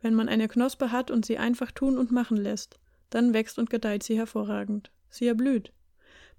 Wenn 0.00 0.14
man 0.14 0.28
eine 0.28 0.48
Knospe 0.48 0.92
hat 0.92 1.10
und 1.10 1.26
sie 1.26 1.38
einfach 1.38 1.72
tun 1.72 1.98
und 1.98 2.12
machen 2.12 2.36
lässt, 2.36 2.78
dann 3.10 3.34
wächst 3.34 3.58
und 3.58 3.70
gedeiht 3.70 4.02
sie 4.02 4.16
hervorragend. 4.16 4.90
Sie 5.10 5.26
erblüht. 5.26 5.72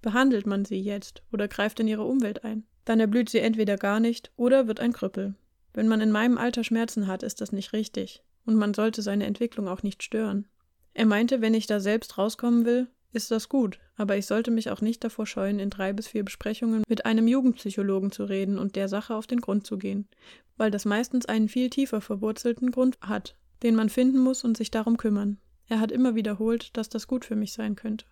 Behandelt 0.02 0.46
man 0.46 0.64
sie 0.66 0.80
jetzt 0.80 1.24
oder 1.32 1.48
greift 1.48 1.80
in 1.80 1.88
ihre 1.88 2.04
Umwelt 2.06 2.44
ein, 2.46 2.64
dann 2.86 3.00
erblüht 3.00 3.30
sie 3.30 3.40
entweder 3.40 3.76
gar 3.76 4.00
nicht 4.00 4.32
oder 4.38 4.68
wird 4.68 4.80
ein 4.80 4.94
Krüppel. 4.94 5.36
Wenn 5.74 5.88
man 5.88 6.02
in 6.02 6.12
meinem 6.12 6.38
Alter 6.38 6.64
Schmerzen 6.64 7.08
hat, 7.08 7.22
ist 7.24 7.42
das 7.42 7.52
nicht 7.52 7.74
richtig, 7.74 8.24
und 8.46 8.56
man 8.56 8.74
sollte 8.74 9.02
seine 9.02 9.26
Entwicklung 9.26 9.68
auch 9.68 9.84
nicht 9.84 10.02
stören. 10.04 10.48
Er 10.94 11.06
meinte, 11.06 11.42
wenn 11.42 11.54
ich 11.54 11.68
da 11.68 11.80
selbst 11.80 12.18
rauskommen 12.18 12.66
will, 12.66 12.88
ist 13.12 13.32
das 13.32 13.50
gut, 13.50 13.80
aber 13.96 14.18
ich 14.18 14.26
sollte 14.26 14.52
mich 14.52 14.70
auch 14.70 14.82
nicht 14.82 15.04
davor 15.04 15.26
scheuen, 15.26 15.60
in 15.60 15.70
drei 15.70 15.94
bis 15.94 16.08
vier 16.08 16.24
Besprechungen 16.24 16.84
mit 16.88 17.06
einem 17.06 17.28
Jugendpsychologen 17.28 18.12
zu 18.12 18.24
reden 18.24 18.58
und 18.58 18.76
der 18.76 18.88
Sache 18.88 19.16
auf 19.16 19.28
den 19.28 19.42
Grund 19.42 19.66
zu 19.66 19.78
gehen, 19.78 20.08
weil 20.58 20.72
das 20.72 20.86
meistens 20.86 21.26
einen 21.26 21.50
viel 21.50 21.70
tiefer 21.70 22.02
verwurzelten 22.02 22.72
Grund 22.72 23.00
hat, 23.02 23.36
den 23.64 23.76
man 23.76 23.90
finden 23.90 24.20
muss 24.20 24.44
und 24.44 24.58
sich 24.58 24.72
darum 24.72 24.98
kümmern. 24.98 25.38
Er 25.68 25.80
hat 25.80 25.92
immer 25.92 26.16
wiederholt, 26.16 26.76
dass 26.78 26.90
das 26.90 27.08
gut 27.08 27.26
für 27.26 27.36
mich 27.36 27.54
sein 27.54 27.76
könnte. 27.76 28.06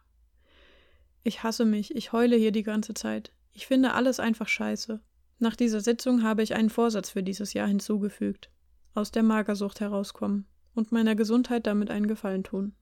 Ich 1.24 1.44
hasse 1.44 1.66
mich, 1.66 1.96
ich 1.96 2.12
heule 2.12 2.36
hier 2.36 2.51
die 2.51 2.63
ganze 2.63 2.94
Zeit. 2.94 3.34
Ich 3.51 3.68
finde 3.68 3.94
alles 3.94 4.20
einfach 4.20 4.48
scheiße. 4.48 5.01
Nach 5.39 5.56
dieser 5.56 5.82
Sitzung 5.82 6.24
habe 6.24 6.44
ich 6.44 6.56
einen 6.56 6.70
Vorsatz 6.70 7.10
für 7.10 7.24
dieses 7.24 7.54
Jahr 7.54 7.68
hinzugefügt. 7.68 8.50
Aus 8.94 9.12
der 9.12 9.24
Magersucht 9.24 9.80
herauskommen 9.80 10.46
und 10.74 10.92
meiner 10.92 11.16
Gesundheit 11.16 11.68
damit 11.68 11.89
einen 11.89 12.08
Gefallen 12.08 12.44
tun. 12.44 12.74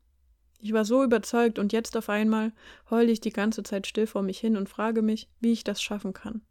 Ich 0.59 0.73
war 0.73 0.85
so 0.85 1.03
überzeugt 1.03 1.59
und 1.59 1.73
jetzt 1.73 1.95
auf 1.97 2.09
einmal 2.09 2.53
heule 2.89 3.11
ich 3.11 3.21
die 3.21 3.33
ganze 3.33 3.63
Zeit 3.63 3.87
still 3.87 4.07
vor 4.07 4.21
mich 4.21 4.39
hin 4.39 4.57
und 4.57 4.69
frage 4.69 5.01
mich, 5.01 5.29
wie 5.39 5.51
ich 5.51 5.63
das 5.63 5.81
schaffen 5.81 6.13
kann. 6.13 6.41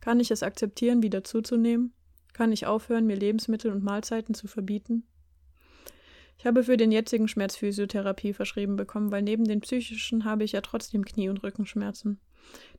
Kann 0.00 0.20
ich 0.20 0.30
es 0.30 0.42
akzeptieren, 0.42 1.02
wieder 1.02 1.24
zuzunehmen? 1.24 1.92
Kann 2.32 2.52
ich 2.52 2.66
aufhören, 2.66 3.06
mir 3.06 3.16
Lebensmittel 3.16 3.72
und 3.72 3.82
Mahlzeiten 3.82 4.34
zu 4.34 4.46
verbieten? 4.46 5.04
Ich 6.38 6.46
habe 6.46 6.62
für 6.62 6.76
den 6.76 6.92
jetzigen 6.92 7.26
Schmerz 7.26 7.56
Physiotherapie 7.56 8.32
verschrieben 8.32 8.76
bekommen, 8.76 9.10
weil 9.10 9.22
neben 9.22 9.44
den 9.44 9.60
psychischen 9.60 10.24
habe 10.24 10.44
ich 10.44 10.52
ja 10.52 10.60
trotzdem 10.60 11.04
Knie- 11.04 11.28
und 11.28 11.42
Rückenschmerzen, 11.42 12.20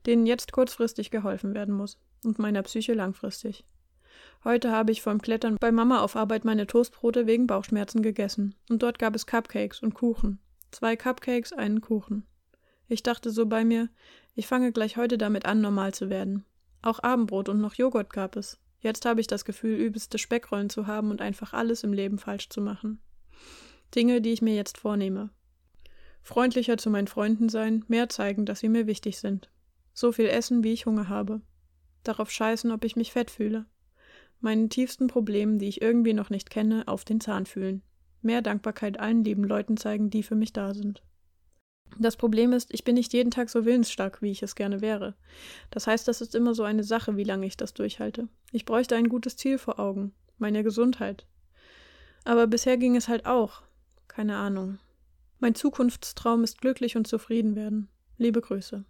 denen 0.06 0.26
jetzt 0.26 0.52
kurzfristig 0.52 1.10
geholfen 1.10 1.54
werden 1.54 1.74
muss 1.74 1.98
und 2.24 2.38
meiner 2.38 2.62
Psyche 2.62 2.94
langfristig. 2.94 3.64
Heute 4.44 4.72
habe 4.72 4.92
ich 4.92 5.02
vorm 5.02 5.20
Klettern 5.20 5.56
bei 5.60 5.70
Mama 5.70 6.00
auf 6.00 6.16
Arbeit 6.16 6.46
meine 6.46 6.66
Toastbrote 6.66 7.26
wegen 7.26 7.46
Bauchschmerzen 7.46 8.02
gegessen. 8.02 8.54
Und 8.70 8.82
dort 8.82 8.98
gab 8.98 9.14
es 9.14 9.26
Cupcakes 9.26 9.82
und 9.82 9.92
Kuchen. 9.92 10.38
Zwei 10.70 10.96
Cupcakes, 10.96 11.52
einen 11.52 11.82
Kuchen. 11.82 12.26
Ich 12.88 13.02
dachte 13.02 13.30
so 13.30 13.44
bei 13.46 13.64
mir, 13.64 13.90
ich 14.34 14.46
fange 14.46 14.72
gleich 14.72 14.96
heute 14.96 15.18
damit 15.18 15.44
an, 15.44 15.60
normal 15.60 15.92
zu 15.92 16.08
werden. 16.08 16.46
Auch 16.80 17.02
Abendbrot 17.02 17.50
und 17.50 17.60
noch 17.60 17.74
Joghurt 17.74 18.12
gab 18.12 18.36
es. 18.36 18.58
Jetzt 18.80 19.04
habe 19.04 19.20
ich 19.20 19.26
das 19.26 19.44
Gefühl, 19.44 19.76
übelste 19.76 20.16
Speckrollen 20.16 20.70
zu 20.70 20.86
haben 20.86 21.10
und 21.10 21.20
einfach 21.20 21.52
alles 21.52 21.84
im 21.84 21.92
Leben 21.92 22.18
falsch 22.18 22.48
zu 22.48 22.62
machen. 22.62 23.00
Dinge, 23.94 24.20
die 24.20 24.32
ich 24.32 24.42
mir 24.42 24.54
jetzt 24.54 24.78
vornehme. 24.78 25.30
Freundlicher 26.22 26.76
zu 26.76 26.90
meinen 26.90 27.08
Freunden 27.08 27.48
sein, 27.48 27.84
mehr 27.88 28.08
zeigen, 28.08 28.46
dass 28.46 28.60
sie 28.60 28.68
mir 28.68 28.86
wichtig 28.86 29.18
sind. 29.18 29.50
So 29.92 30.12
viel 30.12 30.26
essen, 30.26 30.62
wie 30.62 30.72
ich 30.72 30.86
Hunger 30.86 31.08
habe. 31.08 31.40
Darauf 32.04 32.30
scheißen, 32.30 32.70
ob 32.70 32.84
ich 32.84 32.96
mich 32.96 33.12
fett 33.12 33.30
fühle. 33.30 33.66
Meinen 34.40 34.70
tiefsten 34.70 35.06
Problemen, 35.06 35.58
die 35.58 35.68
ich 35.68 35.82
irgendwie 35.82 36.14
noch 36.14 36.30
nicht 36.30 36.50
kenne, 36.50 36.84
auf 36.86 37.04
den 37.04 37.20
Zahn 37.20 37.46
fühlen. 37.46 37.82
Mehr 38.22 38.42
Dankbarkeit 38.42 38.98
allen 39.00 39.24
lieben 39.24 39.44
Leuten 39.44 39.76
zeigen, 39.76 40.10
die 40.10 40.22
für 40.22 40.34
mich 40.34 40.52
da 40.52 40.72
sind. 40.74 41.02
Das 41.98 42.16
Problem 42.16 42.52
ist, 42.52 42.72
ich 42.72 42.84
bin 42.84 42.94
nicht 42.94 43.12
jeden 43.12 43.30
Tag 43.30 43.50
so 43.50 43.64
willensstark, 43.64 44.22
wie 44.22 44.30
ich 44.30 44.42
es 44.42 44.54
gerne 44.54 44.80
wäre. 44.80 45.16
Das 45.70 45.86
heißt, 45.86 46.06
das 46.06 46.20
ist 46.20 46.34
immer 46.34 46.54
so 46.54 46.62
eine 46.62 46.84
Sache, 46.84 47.16
wie 47.16 47.24
lange 47.24 47.46
ich 47.46 47.56
das 47.56 47.74
durchhalte. 47.74 48.28
Ich 48.52 48.64
bräuchte 48.64 48.94
ein 48.96 49.08
gutes 49.08 49.36
Ziel 49.36 49.58
vor 49.58 49.78
Augen, 49.80 50.12
meine 50.38 50.62
Gesundheit. 50.62 51.26
Aber 52.24 52.46
bisher 52.46 52.76
ging 52.76 52.96
es 52.96 53.08
halt 53.08 53.26
auch. 53.26 53.62
Keine 54.10 54.36
Ahnung. 54.38 54.80
Mein 55.38 55.54
Zukunftstraum 55.54 56.42
ist 56.42 56.60
glücklich 56.60 56.96
und 56.96 57.06
zufrieden 57.06 57.54
werden. 57.54 57.88
Liebe 58.18 58.40
Grüße. 58.40 58.84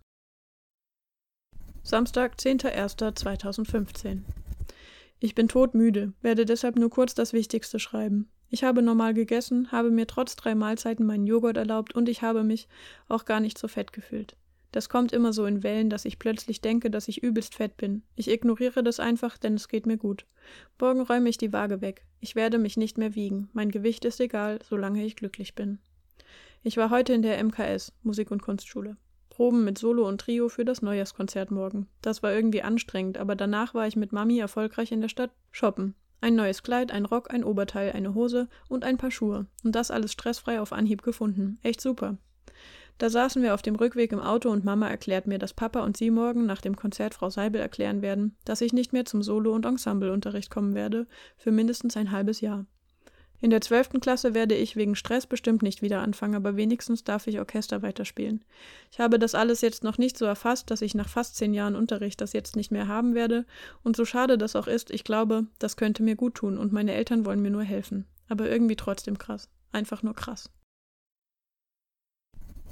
Samstag, 1.82 2.36
10.01.2015. 2.36 4.22
Ich 5.18 5.34
bin 5.34 5.46
todmüde, 5.46 6.14
werde 6.22 6.46
deshalb 6.46 6.76
nur 6.76 6.88
kurz 6.88 7.14
das 7.14 7.34
Wichtigste 7.34 7.78
schreiben. 7.78 8.30
Ich 8.48 8.64
habe 8.64 8.80
normal 8.80 9.12
gegessen, 9.12 9.70
habe 9.70 9.90
mir 9.90 10.06
trotz 10.06 10.36
drei 10.36 10.54
Mahlzeiten 10.54 11.04
meinen 11.04 11.26
Joghurt 11.26 11.58
erlaubt 11.58 11.94
und 11.94 12.08
ich 12.08 12.22
habe 12.22 12.42
mich 12.42 12.66
auch 13.06 13.26
gar 13.26 13.40
nicht 13.40 13.58
so 13.58 13.68
fett 13.68 13.92
gefühlt. 13.92 14.38
Das 14.72 14.88
kommt 14.88 15.12
immer 15.12 15.32
so 15.32 15.46
in 15.46 15.62
Wellen, 15.62 15.90
dass 15.90 16.04
ich 16.04 16.18
plötzlich 16.18 16.60
denke, 16.60 16.90
dass 16.90 17.08
ich 17.08 17.22
übelst 17.22 17.54
fett 17.54 17.76
bin. 17.76 18.02
Ich 18.14 18.30
ignoriere 18.30 18.82
das 18.84 19.00
einfach, 19.00 19.36
denn 19.36 19.54
es 19.54 19.68
geht 19.68 19.86
mir 19.86 19.96
gut. 19.96 20.26
Morgen 20.80 21.00
räume 21.00 21.28
ich 21.28 21.38
die 21.38 21.52
Waage 21.52 21.80
weg. 21.80 22.04
Ich 22.20 22.36
werde 22.36 22.58
mich 22.58 22.76
nicht 22.76 22.96
mehr 22.96 23.14
wiegen. 23.14 23.48
Mein 23.52 23.70
Gewicht 23.70 24.04
ist 24.04 24.20
egal, 24.20 24.60
solange 24.68 25.04
ich 25.04 25.16
glücklich 25.16 25.54
bin. 25.54 25.78
Ich 26.62 26.76
war 26.76 26.90
heute 26.90 27.12
in 27.12 27.22
der 27.22 27.42
MKS, 27.42 27.92
Musik- 28.02 28.30
und 28.30 28.42
Kunstschule. 28.42 28.96
Proben 29.30 29.64
mit 29.64 29.78
Solo 29.78 30.06
und 30.06 30.20
Trio 30.20 30.48
für 30.48 30.64
das 30.64 30.82
Neujahrskonzert 30.82 31.50
morgen. 31.50 31.88
Das 32.02 32.22
war 32.22 32.32
irgendwie 32.32 32.62
anstrengend, 32.62 33.16
aber 33.16 33.34
danach 33.34 33.74
war 33.74 33.86
ich 33.86 33.96
mit 33.96 34.12
Mami 34.12 34.38
erfolgreich 34.38 34.92
in 34.92 35.00
der 35.00 35.08
Stadt 35.08 35.30
shoppen. 35.50 35.94
Ein 36.20 36.34
neues 36.34 36.62
Kleid, 36.62 36.92
ein 36.92 37.06
Rock, 37.06 37.32
ein 37.32 37.44
Oberteil, 37.44 37.92
eine 37.92 38.14
Hose 38.14 38.48
und 38.68 38.84
ein 38.84 38.98
paar 38.98 39.10
Schuhe. 39.10 39.46
Und 39.64 39.74
das 39.74 39.90
alles 39.90 40.12
stressfrei 40.12 40.60
auf 40.60 40.72
Anhieb 40.72 41.02
gefunden. 41.02 41.58
Echt 41.62 41.80
super. 41.80 42.18
Da 43.00 43.08
saßen 43.08 43.42
wir 43.42 43.54
auf 43.54 43.62
dem 43.62 43.76
Rückweg 43.76 44.12
im 44.12 44.20
Auto 44.20 44.50
und 44.50 44.62
Mama 44.62 44.86
erklärt 44.86 45.26
mir, 45.26 45.38
dass 45.38 45.54
Papa 45.54 45.80
und 45.80 45.96
sie 45.96 46.10
morgen 46.10 46.44
nach 46.44 46.60
dem 46.60 46.76
Konzert 46.76 47.14
Frau 47.14 47.30
Seibel 47.30 47.58
erklären 47.58 48.02
werden, 48.02 48.36
dass 48.44 48.60
ich 48.60 48.74
nicht 48.74 48.92
mehr 48.92 49.06
zum 49.06 49.22
Solo- 49.22 49.54
und 49.54 49.64
Ensembleunterricht 49.64 50.50
kommen 50.50 50.74
werde, 50.74 51.06
für 51.38 51.50
mindestens 51.50 51.96
ein 51.96 52.10
halbes 52.10 52.42
Jahr. 52.42 52.66
In 53.40 53.48
der 53.48 53.62
zwölften 53.62 54.00
Klasse 54.00 54.34
werde 54.34 54.54
ich 54.54 54.76
wegen 54.76 54.96
Stress 54.96 55.26
bestimmt 55.26 55.62
nicht 55.62 55.80
wieder 55.80 56.02
anfangen, 56.02 56.34
aber 56.34 56.56
wenigstens 56.56 57.02
darf 57.02 57.26
ich 57.26 57.38
Orchester 57.38 57.80
weiterspielen. 57.80 58.44
Ich 58.92 59.00
habe 59.00 59.18
das 59.18 59.34
alles 59.34 59.62
jetzt 59.62 59.82
noch 59.82 59.96
nicht 59.96 60.18
so 60.18 60.26
erfasst, 60.26 60.70
dass 60.70 60.82
ich 60.82 60.94
nach 60.94 61.08
fast 61.08 61.36
zehn 61.36 61.54
Jahren 61.54 61.76
Unterricht 61.76 62.20
das 62.20 62.34
jetzt 62.34 62.54
nicht 62.54 62.70
mehr 62.70 62.86
haben 62.86 63.14
werde, 63.14 63.46
und 63.82 63.96
so 63.96 64.04
schade 64.04 64.36
das 64.36 64.56
auch 64.56 64.66
ist, 64.66 64.90
ich 64.90 65.04
glaube, 65.04 65.46
das 65.58 65.78
könnte 65.78 66.02
mir 66.02 66.16
gut 66.16 66.34
tun 66.34 66.58
und 66.58 66.70
meine 66.70 66.92
Eltern 66.92 67.24
wollen 67.24 67.40
mir 67.40 67.50
nur 67.50 67.64
helfen. 67.64 68.04
Aber 68.28 68.50
irgendwie 68.50 68.76
trotzdem 68.76 69.16
krass. 69.16 69.48
Einfach 69.72 70.02
nur 70.02 70.14
krass. 70.14 70.50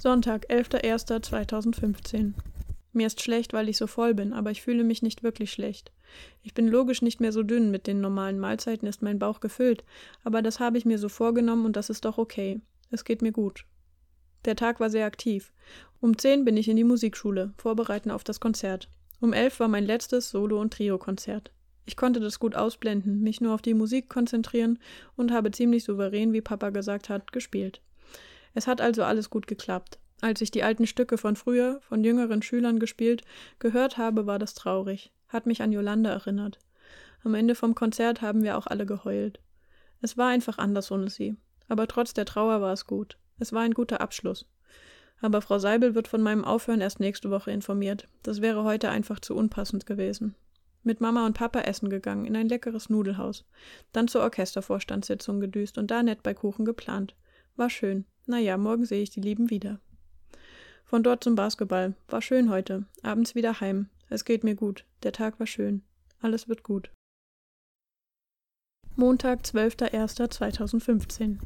Sonntag, 0.01 0.49
11.01.2015. 0.49 2.35
Mir 2.93 3.09
ist 3.09 3.21
schlecht, 3.21 3.53
weil 3.53 3.69
ich 3.69 3.77
so 3.77 3.89
voll 3.89 4.15
bin, 4.15 4.33
aber 4.33 4.53
ich 4.53 4.63
fühle 4.63 4.85
mich 4.85 5.03
nicht 5.03 5.25
wirklich 5.25 5.51
schlecht. 5.51 5.91
Ich 6.45 6.55
bin 6.55 6.69
logisch 6.69 7.03
nicht 7.03 7.21
mehr 7.21 7.33
so 7.33 7.43
dünn, 7.43 7.73
mit 7.73 7.89
den 7.89 8.01
normalen 8.01 8.39
Mahlzeiten 8.39 8.87
ist 8.87 9.03
mein 9.03 9.19
Bauch 9.19 9.41
gefüllt, 9.41 9.83
aber 10.23 10.41
das 10.41 10.61
habe 10.61 10.79
ich 10.79 10.85
mir 10.85 10.99
so 10.99 11.09
vorgenommen 11.09 11.67
und 11.67 11.75
das 11.75 11.91
ist 11.91 12.05
doch 12.05 12.17
okay. 12.17 12.61
Es 12.93 13.05
geht 13.05 13.23
mir 13.23 13.33
gut. 13.33 13.65
Der 14.45 14.55
Tag 14.55 14.79
war 14.79 14.89
sehr 14.89 15.05
aktiv. 15.05 15.53
Um 16.01 16.17
zehn 16.17 16.45
bin 16.45 16.57
ich 16.57 16.69
in 16.69 16.77
die 16.77 16.85
Musikschule, 16.85 17.53
vorbereiten 17.57 18.13
auf 18.13 18.23
das 18.23 18.39
Konzert. 18.39 18.89
Um 19.21 19.33
elf 19.33 19.59
war 19.59 19.67
mein 19.67 19.85
letztes 19.85 20.31
Solo- 20.31 20.61
und 20.61 20.73
Trio-Konzert. 20.75 21.51
Ich 21.87 21.97
konnte 21.97 22.21
das 22.21 22.39
gut 22.39 22.55
ausblenden, 22.55 23.21
mich 23.21 23.41
nur 23.41 23.53
auf 23.53 23.63
die 23.63 23.75
Musik 23.75 24.09
konzentrieren 24.09 24.79
und 25.17 25.33
habe 25.33 25.51
ziemlich 25.51 25.83
souverän, 25.83 26.33
wie 26.33 26.41
Papa 26.41 26.71
gesagt 26.71 27.09
hat, 27.09 27.33
gespielt. 27.33 27.81
Es 28.59 28.67
hat 28.67 28.81
also 28.81 29.05
alles 29.05 29.31
gut 29.31 29.47
geklappt. 29.47 30.01
Als 30.21 30.41
ich 30.41 30.51
die 30.51 30.65
alten 30.65 30.89
Stücke 30.89 31.17
von 31.17 31.37
früher, 31.37 31.79
von 31.81 32.03
jüngeren 32.03 32.43
Schülern 32.43 32.81
gespielt, 32.81 33.23
gehört 33.61 33.99
habe, 33.99 34.27
war 34.27 34.41
das 34.41 34.55
traurig, 34.55 35.13
hat 35.29 35.47
mich 35.47 35.63
an 35.63 35.71
Jolanda 35.71 36.11
erinnert. 36.11 36.59
Am 37.23 37.37
Ende 37.37 37.55
vom 37.55 37.77
Konzert 37.77 38.21
haben 38.21 38.43
wir 38.43 38.59
auch 38.59 38.67
alle 38.67 38.85
geheult. 38.85 39.39
Es 40.01 40.19
war 40.19 40.31
einfach 40.31 40.59
anders 40.59 40.91
ohne 40.91 41.09
sie. 41.09 41.37
Aber 41.69 41.87
trotz 41.87 42.15
der 42.15 42.25
Trauer 42.25 42.61
war 42.61 42.73
es 42.73 42.89
gut. 42.89 43.17
Es 43.39 43.53
war 43.53 43.63
ein 43.63 43.75
guter 43.75 44.01
Abschluss. 44.01 44.45
Aber 45.21 45.41
Frau 45.41 45.61
Seibel 45.61 45.95
wird 45.95 46.09
von 46.09 46.21
meinem 46.21 46.45
Aufhören 46.45 46.81
erst 46.81 46.99
nächste 46.99 47.31
Woche 47.31 47.53
informiert. 47.53 48.09
Das 48.25 48.41
wäre 48.43 48.65
heute 48.65 48.91
einfach 48.91 49.21
zu 49.21 49.37
unpassend 49.37 49.87
gewesen. 49.87 50.35
Mit 50.83 51.01
Mama 51.01 51.25
und 51.27 51.35
Papa 51.35 51.61
essen 51.61 51.91
gegangen, 51.91 52.25
in 52.25 52.35
ein 52.35 52.49
leckeres 52.49 52.91
Nudelhaus. 52.91 53.45
Dann 53.93 54.09
zur 54.09 54.23
Orchestervorstandssitzung 54.23 55.39
gedüst 55.39 55.79
und 55.79 55.93
da 55.93 56.03
nett 56.03 56.25
bei 56.25 56.35
Kuchen 56.35 56.65
geplant. 56.65 57.15
War 57.55 57.71
schön. 57.71 58.05
Naja, 58.29 58.57
morgen 58.59 58.85
sehe 58.85 59.03
ich 59.03 59.09
die 59.09 59.23
Lieben 59.23 59.49
wieder. 59.49 59.81
Von 60.85 61.03
dort 61.03 61.25
zum 61.25 61.35
Basketball. 61.35 61.95
War 62.09 62.21
schön 62.21 62.51
heute. 62.51 62.85
Abends 63.03 63.35
wieder 63.35 63.61
heim. 63.61 63.89
Es 64.11 64.27
geht 64.27 64.45
mir 64.45 64.55
gut. 64.55 64.85
Der 65.03 65.13
Tag 65.13 65.41
war 65.41 65.47
schön. 65.47 65.81
Alles 66.21 66.47
wird 66.47 66.63
gut. 66.63 66.91
Montag, 68.97 69.41
12.01.2015. 69.45 71.39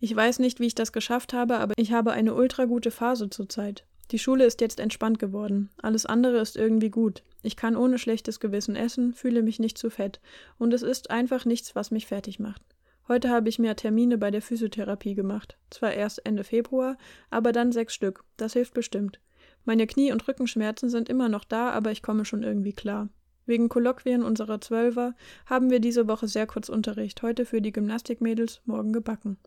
Ich 0.00 0.16
weiß 0.16 0.40
nicht, 0.40 0.58
wie 0.58 0.66
ich 0.66 0.74
das 0.74 0.92
geschafft 0.92 1.32
habe, 1.32 1.58
aber 1.58 1.74
ich 1.76 1.92
habe 1.92 2.10
eine 2.10 2.34
ultra 2.34 2.64
gute 2.64 2.90
Phase 2.90 3.30
zurzeit. 3.30 3.84
Die 4.10 4.18
Schule 4.18 4.44
ist 4.44 4.60
jetzt 4.60 4.80
entspannt 4.80 5.20
geworden. 5.20 5.70
Alles 5.80 6.04
andere 6.04 6.38
ist 6.40 6.56
irgendwie 6.56 6.90
gut. 6.90 7.22
Ich 7.44 7.54
kann 7.54 7.76
ohne 7.76 7.98
schlechtes 7.98 8.40
Gewissen 8.40 8.74
essen, 8.74 9.14
fühle 9.14 9.44
mich 9.44 9.60
nicht 9.60 9.78
zu 9.78 9.88
fett. 9.90 10.18
Und 10.58 10.74
es 10.74 10.82
ist 10.82 11.10
einfach 11.10 11.44
nichts, 11.44 11.76
was 11.76 11.92
mich 11.92 12.06
fertig 12.08 12.40
macht. 12.40 12.62
Heute 13.08 13.30
habe 13.30 13.48
ich 13.48 13.58
mir 13.58 13.76
Termine 13.76 14.18
bei 14.18 14.30
der 14.30 14.42
Physiotherapie 14.42 15.14
gemacht. 15.14 15.56
Zwar 15.70 15.92
erst 15.92 16.26
Ende 16.26 16.42
Februar, 16.42 16.96
aber 17.30 17.52
dann 17.52 17.70
sechs 17.70 17.94
Stück. 17.94 18.24
Das 18.36 18.54
hilft 18.54 18.74
bestimmt. 18.74 19.20
Meine 19.64 19.86
Knie- 19.86 20.12
und 20.12 20.26
Rückenschmerzen 20.26 20.90
sind 20.90 21.08
immer 21.08 21.28
noch 21.28 21.44
da, 21.44 21.70
aber 21.70 21.92
ich 21.92 22.02
komme 22.02 22.24
schon 22.24 22.42
irgendwie 22.42 22.72
klar. 22.72 23.08
Wegen 23.46 23.68
Kolloquien 23.68 24.24
unserer 24.24 24.60
Zwölfer 24.60 25.14
haben 25.46 25.70
wir 25.70 25.78
diese 25.78 26.08
Woche 26.08 26.26
sehr 26.26 26.48
kurz 26.48 26.68
Unterricht. 26.68 27.22
Heute 27.22 27.44
für 27.44 27.62
die 27.62 27.70
Gymnastikmädels, 27.70 28.60
morgen 28.64 28.92
gebacken. 28.92 29.38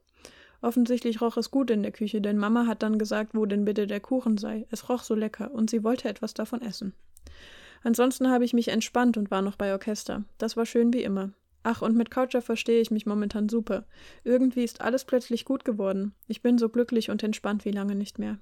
Offensichtlich 0.62 1.22
roch 1.22 1.36
es 1.38 1.51
gut 1.51 1.70
in 1.70 1.84
der 1.84 1.92
Küche, 1.92 2.22
denn 2.22 2.38
Mama 2.38 2.66
hat 2.66 2.82
dann 2.82 2.98
gesagt, 2.98 3.34
wo 3.34 3.46
denn 3.46 3.66
bitte 3.66 3.88
der 3.88 4.00
Kuchen 4.00 4.38
sei. 4.38 4.68
Es 4.72 4.88
roch 4.88 5.04
so 5.04 5.16
lecker 5.16 5.51
und 5.51 5.70
sie 5.70 5.84
wollte 5.84 6.08
etwas 6.08 6.34
davon 6.34 6.62
essen. 6.62 6.94
Ansonsten 7.84 8.30
habe 8.30 8.46
ich 8.46 8.54
mich 8.54 8.70
entspannt 8.70 9.18
und 9.18 9.32
war 9.32 9.42
noch 9.42 9.56
bei 9.56 9.72
Orchester. 9.72 10.24
Das 10.38 10.58
war 10.58 10.66
schön 10.66 10.94
wie 10.94 11.04
immer. 11.04 11.32
Ach, 11.63 11.82
und 11.82 11.96
mit 11.96 12.10
Coucher 12.10 12.42
verstehe 12.42 12.82
ich 12.82 12.92
mich 12.92 13.06
momentan 13.06 13.48
super. 13.50 13.86
Irgendwie 14.24 14.63
ist 14.63 14.80
alles 14.82 15.04
plötzlich 15.06 15.46
gut 15.46 15.63
geworden. 15.66 16.13
Ich 16.28 16.42
bin 16.42 16.58
so 16.58 16.70
glücklich 16.70 17.10
und 17.10 17.22
entspannt 17.24 17.66
wie 17.66 17.72
lange 17.72 17.96
nicht 17.96 18.18
mehr. 18.18 18.38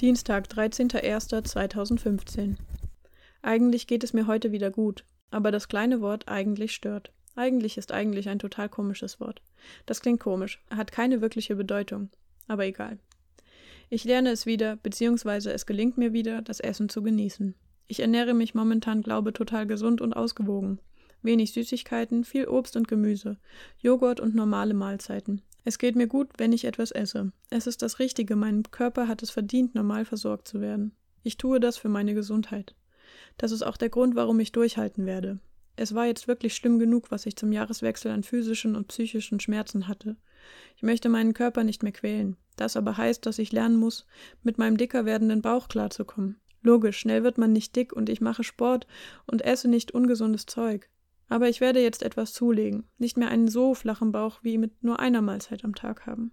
Dienstag, 0.00 0.48
13.01.2015. 0.48 2.56
Eigentlich 3.42 3.86
geht 3.86 4.02
es 4.02 4.12
mir 4.12 4.26
heute 4.26 4.50
wieder 4.50 4.72
gut, 4.72 5.04
aber 5.30 5.52
das 5.52 5.68
kleine 5.68 6.00
Wort 6.00 6.26
eigentlich 6.28 6.74
stört. 6.74 7.12
Eigentlich 7.36 7.78
ist 7.78 7.92
eigentlich 7.92 8.28
ein 8.28 8.40
total 8.40 8.68
komisches 8.68 9.20
Wort. 9.20 9.40
Das 9.86 10.00
klingt 10.00 10.20
komisch, 10.20 10.62
hat 10.70 10.92
keine 10.92 11.20
wirkliche 11.20 11.56
Bedeutung, 11.56 12.10
aber 12.48 12.66
egal. 12.66 12.98
Ich 13.90 14.04
lerne 14.04 14.30
es 14.30 14.46
wieder, 14.46 14.76
beziehungsweise 14.76 15.52
es 15.52 15.66
gelingt 15.66 15.98
mir 15.98 16.12
wieder, 16.12 16.42
das 16.42 16.60
Essen 16.60 16.88
zu 16.88 17.02
genießen. 17.02 17.54
Ich 17.92 18.00
ernähre 18.00 18.32
mich 18.32 18.54
momentan, 18.54 19.02
glaube 19.02 19.34
total 19.34 19.66
gesund 19.66 20.00
und 20.00 20.14
ausgewogen. 20.14 20.78
Wenig 21.20 21.52
Süßigkeiten, 21.52 22.24
viel 22.24 22.48
Obst 22.48 22.74
und 22.74 22.88
Gemüse, 22.88 23.36
Joghurt 23.80 24.18
und 24.18 24.34
normale 24.34 24.72
Mahlzeiten. 24.72 25.42
Es 25.66 25.76
geht 25.76 25.94
mir 25.94 26.06
gut, 26.06 26.30
wenn 26.38 26.54
ich 26.54 26.64
etwas 26.64 26.90
esse. 26.90 27.32
Es 27.50 27.66
ist 27.66 27.82
das 27.82 27.98
Richtige, 27.98 28.34
mein 28.34 28.62
Körper 28.62 29.08
hat 29.08 29.22
es 29.22 29.30
verdient, 29.30 29.74
normal 29.74 30.06
versorgt 30.06 30.48
zu 30.48 30.62
werden. 30.62 30.96
Ich 31.22 31.36
tue 31.36 31.60
das 31.60 31.76
für 31.76 31.90
meine 31.90 32.14
Gesundheit. 32.14 32.74
Das 33.36 33.52
ist 33.52 33.62
auch 33.62 33.76
der 33.76 33.90
Grund, 33.90 34.14
warum 34.14 34.40
ich 34.40 34.52
durchhalten 34.52 35.04
werde. 35.04 35.38
Es 35.76 35.94
war 35.94 36.06
jetzt 36.06 36.28
wirklich 36.28 36.54
schlimm 36.54 36.78
genug, 36.78 37.10
was 37.10 37.26
ich 37.26 37.36
zum 37.36 37.52
Jahreswechsel 37.52 38.10
an 38.10 38.22
physischen 38.22 38.74
und 38.74 38.88
psychischen 38.88 39.38
Schmerzen 39.38 39.86
hatte. 39.86 40.16
Ich 40.76 40.82
möchte 40.82 41.10
meinen 41.10 41.34
Körper 41.34 41.62
nicht 41.62 41.82
mehr 41.82 41.92
quälen. 41.92 42.38
Das 42.56 42.74
aber 42.74 42.96
heißt, 42.96 43.26
dass 43.26 43.38
ich 43.38 43.52
lernen 43.52 43.76
muss, 43.76 44.06
mit 44.42 44.56
meinem 44.56 44.78
dicker 44.78 45.04
werdenden 45.04 45.42
Bauch 45.42 45.68
klarzukommen. 45.68 46.40
Logisch, 46.62 46.98
schnell 46.98 47.24
wird 47.24 47.38
man 47.38 47.52
nicht 47.52 47.74
dick 47.76 47.92
und 47.92 48.08
ich 48.08 48.20
mache 48.20 48.44
Sport 48.44 48.86
und 49.26 49.42
esse 49.42 49.68
nicht 49.68 49.92
ungesundes 49.92 50.46
Zeug. 50.46 50.88
Aber 51.28 51.48
ich 51.48 51.60
werde 51.60 51.80
jetzt 51.80 52.02
etwas 52.02 52.32
zulegen, 52.32 52.84
nicht 52.98 53.16
mehr 53.16 53.28
einen 53.28 53.48
so 53.48 53.74
flachen 53.74 54.12
Bauch 54.12 54.40
wie 54.42 54.58
mit 54.58 54.82
nur 54.82 55.00
einer 55.00 55.22
Mahlzeit 55.22 55.64
am 55.64 55.74
Tag 55.74 56.06
haben. 56.06 56.32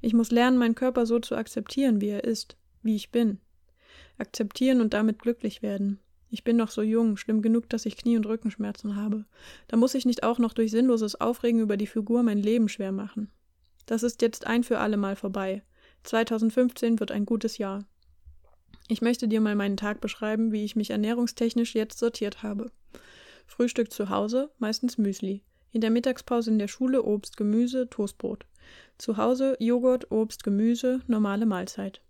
Ich 0.00 0.12
muss 0.12 0.30
lernen, 0.30 0.58
meinen 0.58 0.74
Körper 0.74 1.06
so 1.06 1.18
zu 1.18 1.36
akzeptieren, 1.36 2.00
wie 2.00 2.08
er 2.08 2.24
ist, 2.24 2.56
wie 2.82 2.96
ich 2.96 3.10
bin. 3.10 3.38
Akzeptieren 4.18 4.80
und 4.80 4.92
damit 4.92 5.18
glücklich 5.18 5.62
werden. 5.62 6.00
Ich 6.30 6.42
bin 6.42 6.56
noch 6.56 6.70
so 6.70 6.82
jung, 6.82 7.16
schlimm 7.16 7.42
genug, 7.42 7.68
dass 7.68 7.86
ich 7.86 7.96
Knie- 7.96 8.16
und 8.16 8.26
Rückenschmerzen 8.26 8.96
habe. 8.96 9.24
Da 9.68 9.76
muss 9.76 9.94
ich 9.94 10.04
nicht 10.04 10.24
auch 10.24 10.38
noch 10.38 10.52
durch 10.52 10.72
sinnloses 10.72 11.20
Aufregen 11.20 11.60
über 11.60 11.76
die 11.76 11.86
Figur 11.86 12.22
mein 12.22 12.38
Leben 12.38 12.68
schwer 12.68 12.92
machen. 12.92 13.30
Das 13.86 14.02
ist 14.02 14.20
jetzt 14.20 14.46
ein 14.46 14.64
für 14.64 14.78
alle 14.78 14.96
Mal 14.96 15.14
vorbei. 15.14 15.62
2015 16.02 16.98
wird 16.98 17.12
ein 17.12 17.24
gutes 17.24 17.58
Jahr. 17.58 17.86
Ich 18.88 19.00
möchte 19.00 19.28
dir 19.28 19.40
mal 19.40 19.54
meinen 19.54 19.76
Tag 19.76 20.00
beschreiben, 20.00 20.52
wie 20.52 20.64
ich 20.64 20.76
mich 20.76 20.90
ernährungstechnisch 20.90 21.74
jetzt 21.74 21.98
sortiert 21.98 22.42
habe. 22.42 22.70
Frühstück 23.46 23.92
zu 23.92 24.10
Hause, 24.10 24.50
meistens 24.58 24.98
Müsli. 24.98 25.42
In 25.72 25.80
der 25.80 25.90
Mittagspause 25.90 26.50
in 26.50 26.58
der 26.58 26.68
Schule 26.68 27.02
Obst, 27.02 27.36
Gemüse, 27.36 27.88
Toastbrot. 27.88 28.46
Zu 28.98 29.16
Hause 29.16 29.56
Joghurt, 29.58 30.10
Obst, 30.10 30.44
Gemüse, 30.44 31.00
normale 31.06 31.46
Mahlzeit. 31.46 32.02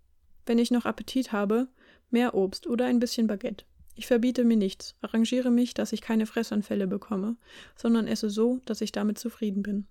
Wenn 0.45 0.59
ich 0.59 0.69
noch 0.69 0.85
Appetit 0.85 1.31
habe, 1.31 1.67
mehr 2.11 2.35
Obst 2.35 2.67
oder 2.67 2.85
ein 2.85 2.99
bisschen 2.99 3.27
Baguette. 3.27 3.65
Ich 3.95 4.07
verbiete 4.07 4.43
mir 4.43 4.57
nichts, 4.57 4.95
arrangiere 5.01 5.51
mich, 5.51 5.73
dass 5.73 5.93
ich 5.93 6.01
keine 6.01 6.25
Fressanfälle 6.25 6.85
bekomme, 6.85 7.37
sondern 7.75 8.07
esse 8.07 8.29
so, 8.29 8.59
dass 8.65 8.81
ich 8.81 8.91
damit 8.91 9.17
zufrieden 9.17 9.63
bin. 9.63 9.87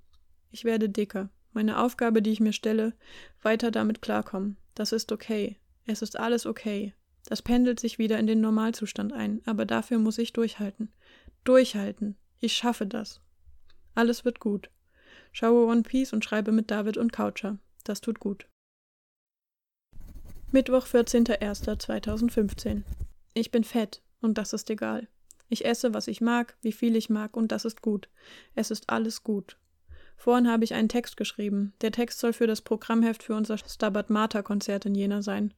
Ich 0.51 0.65
werde 0.65 0.89
dicker. 0.91 1.31
Meine 1.53 1.83
Aufgabe, 1.83 2.21
die 2.21 2.31
ich 2.31 2.41
mir 2.41 2.53
stelle, 2.53 2.93
weiter 3.41 3.71
damit 3.71 4.03
klarkommen. 4.03 4.57
Das 4.75 4.93
ist 4.93 5.11
okay. 5.11 5.57
Es 5.87 6.03
ist 6.03 6.19
alles 6.19 6.47
okay. 6.47 6.95
Das 7.27 7.43
pendelt 7.43 7.81
sich 7.81 7.99
wieder 7.99 8.19
in 8.19 8.27
den 8.27 8.41
Normalzustand 8.41 9.13
ein, 9.13 9.41
aber 9.47 9.65
dafür 9.65 9.99
muss 9.99 10.19
ich 10.19 10.33
durchhalten. 10.33 10.93
Durchhalten. 11.45 12.17
Ich 12.41 12.55
schaffe 12.55 12.87
das. 12.87 13.21
Alles 13.95 14.25
wird 14.25 14.41
gut. 14.41 14.71
Schaue 15.33 15.67
One 15.67 15.83
Piece 15.83 16.13
und 16.13 16.25
schreibe 16.25 16.53
mit 16.53 16.71
David 16.71 16.97
und 16.97 17.13
Coucher. 17.13 17.59
Das 17.85 18.01
tut 18.01 18.21
gut. 18.21 18.47
Mittwoch, 20.53 20.87
14.01.2015. 20.87 22.83
Ich 23.33 23.51
bin 23.51 23.65
fett 23.65 24.03
und 24.21 24.39
das 24.39 24.53
ist 24.53 24.71
egal. 24.71 25.09
Ich 25.49 25.65
esse, 25.65 25.95
was 25.95 26.09
ich 26.09 26.21
mag, 26.21 26.57
wie 26.63 26.73
viel 26.73 26.97
ich 26.97 27.11
mag 27.11 27.37
und 27.37 27.53
das 27.53 27.65
ist 27.65 27.83
gut. 27.83 28.09
Es 28.55 28.71
ist 28.71 28.91
alles 28.91 29.23
gut. 29.23 29.59
Vorhin 30.17 30.49
habe 30.49 30.65
ich 30.65 30.75
einen 30.75 30.89
Text 30.89 31.17
geschrieben. 31.17 31.75
Der 31.81 31.93
Text 31.93 32.19
soll 32.19 32.33
für 32.33 32.47
das 32.47 32.63
Programmheft 32.63 33.23
für 33.23 33.35
unser 33.35 33.59
Stabat 33.59 34.11
Mater 34.11 34.43
Konzert 34.43 34.87
in 34.87 34.95
Jena 34.95 35.23
sein. 35.23 35.53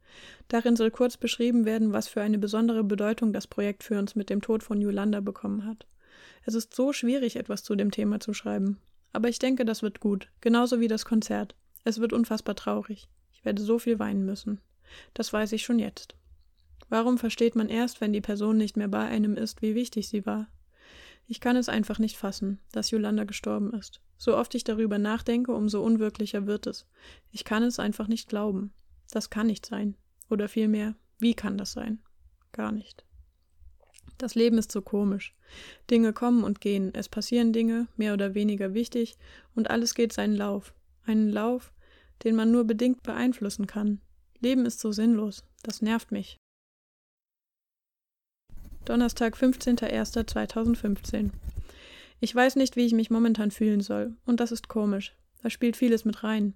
Darin 0.48 0.76
soll 0.76 0.90
kurz 0.90 1.16
beschrieben 1.16 1.64
werden, 1.64 1.92
was 1.92 2.08
für 2.08 2.22
eine 2.22 2.38
besondere 2.38 2.82
Bedeutung 2.82 3.32
das 3.32 3.46
Projekt 3.46 3.84
für 3.84 3.98
uns 3.98 4.16
mit 4.16 4.28
dem 4.28 4.42
Tod 4.42 4.62
von 4.62 4.80
Yolanda 4.80 5.20
bekommen 5.20 5.64
hat. 5.64 5.86
Es 6.44 6.54
ist 6.54 6.74
so 6.74 6.92
schwierig, 6.92 7.36
etwas 7.36 7.62
zu 7.62 7.74
dem 7.74 7.90
Thema 7.90 8.20
zu 8.20 8.32
schreiben. 8.32 8.78
Aber 9.12 9.28
ich 9.28 9.38
denke, 9.38 9.64
das 9.64 9.82
wird 9.82 10.00
gut. 10.00 10.28
Genauso 10.40 10.80
wie 10.80 10.88
das 10.88 11.04
Konzert. 11.04 11.54
Es 11.84 12.00
wird 12.00 12.12
unfassbar 12.12 12.54
traurig. 12.54 13.08
Ich 13.32 13.44
werde 13.44 13.62
so 13.62 13.78
viel 13.78 13.98
weinen 13.98 14.24
müssen. 14.24 14.60
Das 15.14 15.32
weiß 15.32 15.52
ich 15.52 15.62
schon 15.62 15.78
jetzt. 15.78 16.14
Warum 16.88 17.18
versteht 17.18 17.56
man 17.56 17.68
erst, 17.68 18.00
wenn 18.00 18.12
die 18.12 18.20
Person 18.20 18.56
nicht 18.56 18.76
mehr 18.76 18.88
bei 18.88 19.06
einem 19.06 19.36
ist, 19.36 19.62
wie 19.62 19.74
wichtig 19.74 20.08
sie 20.08 20.26
war? 20.26 20.48
Ich 21.26 21.40
kann 21.40 21.56
es 21.56 21.68
einfach 21.68 21.98
nicht 21.98 22.16
fassen, 22.16 22.60
dass 22.72 22.90
Yolanda 22.90 23.24
gestorben 23.24 23.72
ist. 23.72 24.00
So 24.18 24.36
oft 24.36 24.54
ich 24.54 24.64
darüber 24.64 24.98
nachdenke, 24.98 25.52
umso 25.52 25.82
unwirklicher 25.82 26.46
wird 26.46 26.66
es. 26.66 26.86
Ich 27.32 27.44
kann 27.44 27.62
es 27.62 27.78
einfach 27.78 28.08
nicht 28.08 28.28
glauben. 28.28 28.72
Das 29.10 29.30
kann 29.30 29.46
nicht 29.46 29.66
sein. 29.66 29.96
Oder 30.30 30.48
vielmehr, 30.48 30.94
wie 31.18 31.34
kann 31.34 31.58
das 31.58 31.72
sein? 31.72 32.00
Gar 32.52 32.72
nicht. 32.72 33.04
Das 34.18 34.34
Leben 34.34 34.58
ist 34.58 34.72
so 34.72 34.80
komisch. 34.80 35.34
Dinge 35.90 36.12
kommen 36.12 36.42
und 36.42 36.60
gehen, 36.60 36.94
es 36.94 37.08
passieren 37.08 37.52
Dinge, 37.52 37.86
mehr 37.96 38.14
oder 38.14 38.34
weniger 38.34 38.72
wichtig, 38.72 39.16
und 39.54 39.70
alles 39.70 39.94
geht 39.94 40.12
seinen 40.12 40.34
Lauf. 40.34 40.72
Einen 41.04 41.30
Lauf, 41.30 41.72
den 42.24 42.34
man 42.34 42.50
nur 42.50 42.64
bedingt 42.64 43.02
beeinflussen 43.02 43.66
kann. 43.66 44.00
Leben 44.40 44.64
ist 44.64 44.80
so 44.80 44.90
sinnlos, 44.92 45.44
das 45.62 45.82
nervt 45.82 46.12
mich. 46.12 46.38
Donnerstag, 48.86 49.36
15.01.2015. 49.36 51.30
Ich 52.20 52.34
weiß 52.34 52.56
nicht, 52.56 52.76
wie 52.76 52.86
ich 52.86 52.92
mich 52.92 53.10
momentan 53.10 53.50
fühlen 53.50 53.80
soll, 53.80 54.16
und 54.24 54.40
das 54.40 54.52
ist 54.52 54.68
komisch. 54.68 55.14
Da 55.42 55.50
spielt 55.50 55.76
vieles 55.76 56.04
mit 56.04 56.24
rein. 56.24 56.54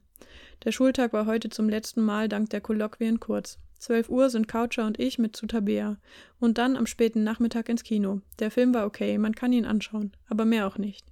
Der 0.65 0.73
Schultag 0.73 1.13
war 1.13 1.27
heute 1.27 1.49
zum 1.49 1.69
letzten 1.69 2.03
Mal 2.03 2.29
dank 2.29 2.51
der 2.51 2.61
Kolloquien 2.61 3.21
kurz. 3.21 3.59
Zwölf 3.79 4.11
Uhr 4.11 4.29
sind 4.29 4.49
Coucher 4.49 4.87
und 4.87 5.01
ich 5.01 5.19
mit 5.19 5.37
zu 5.37 5.47
Tabea. 5.47 5.97
Und 6.39 6.59
dann 6.59 6.77
am 6.77 6.87
späten 6.87 7.25
Nachmittag 7.25 7.69
ins 7.69 7.83
Kino. 7.83 8.21
Der 8.39 8.51
Film 8.51 8.75
war 8.75 8.87
okay, 8.87 9.17
man 9.17 9.35
kann 9.35 9.53
ihn 9.53 9.65
anschauen, 9.65 10.13
aber 10.29 10.45
mehr 10.45 10.67
auch 10.67 10.77
nicht. 10.77 11.07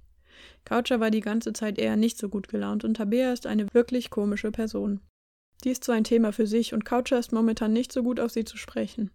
Coucher 0.65 0.99
war 0.99 1.09
die 1.09 1.21
ganze 1.21 1.53
Zeit 1.53 1.79
eher 1.79 1.95
nicht 1.95 2.17
so 2.17 2.29
gut 2.29 2.47
gelaunt 2.47 2.83
und 2.83 2.95
Tabea 2.95 3.33
ist 3.33 3.47
eine 3.47 3.65
wirklich 3.73 4.09
komische 4.09 4.51
Person. 4.51 5.01
Die 5.63 5.71
ist 5.71 5.83
zwar 5.83 5.95
ein 5.95 6.03
Thema 6.03 6.31
für 6.31 6.47
sich 6.47 6.73
und 6.73 6.85
Coucher 6.85 7.19
ist 7.19 7.33
momentan 7.33 7.73
nicht 7.73 7.91
so 7.91 8.03
gut 8.03 8.19
auf 8.19 8.31
sie 8.31 8.45
zu 8.45 8.57
sprechen. 8.57 9.11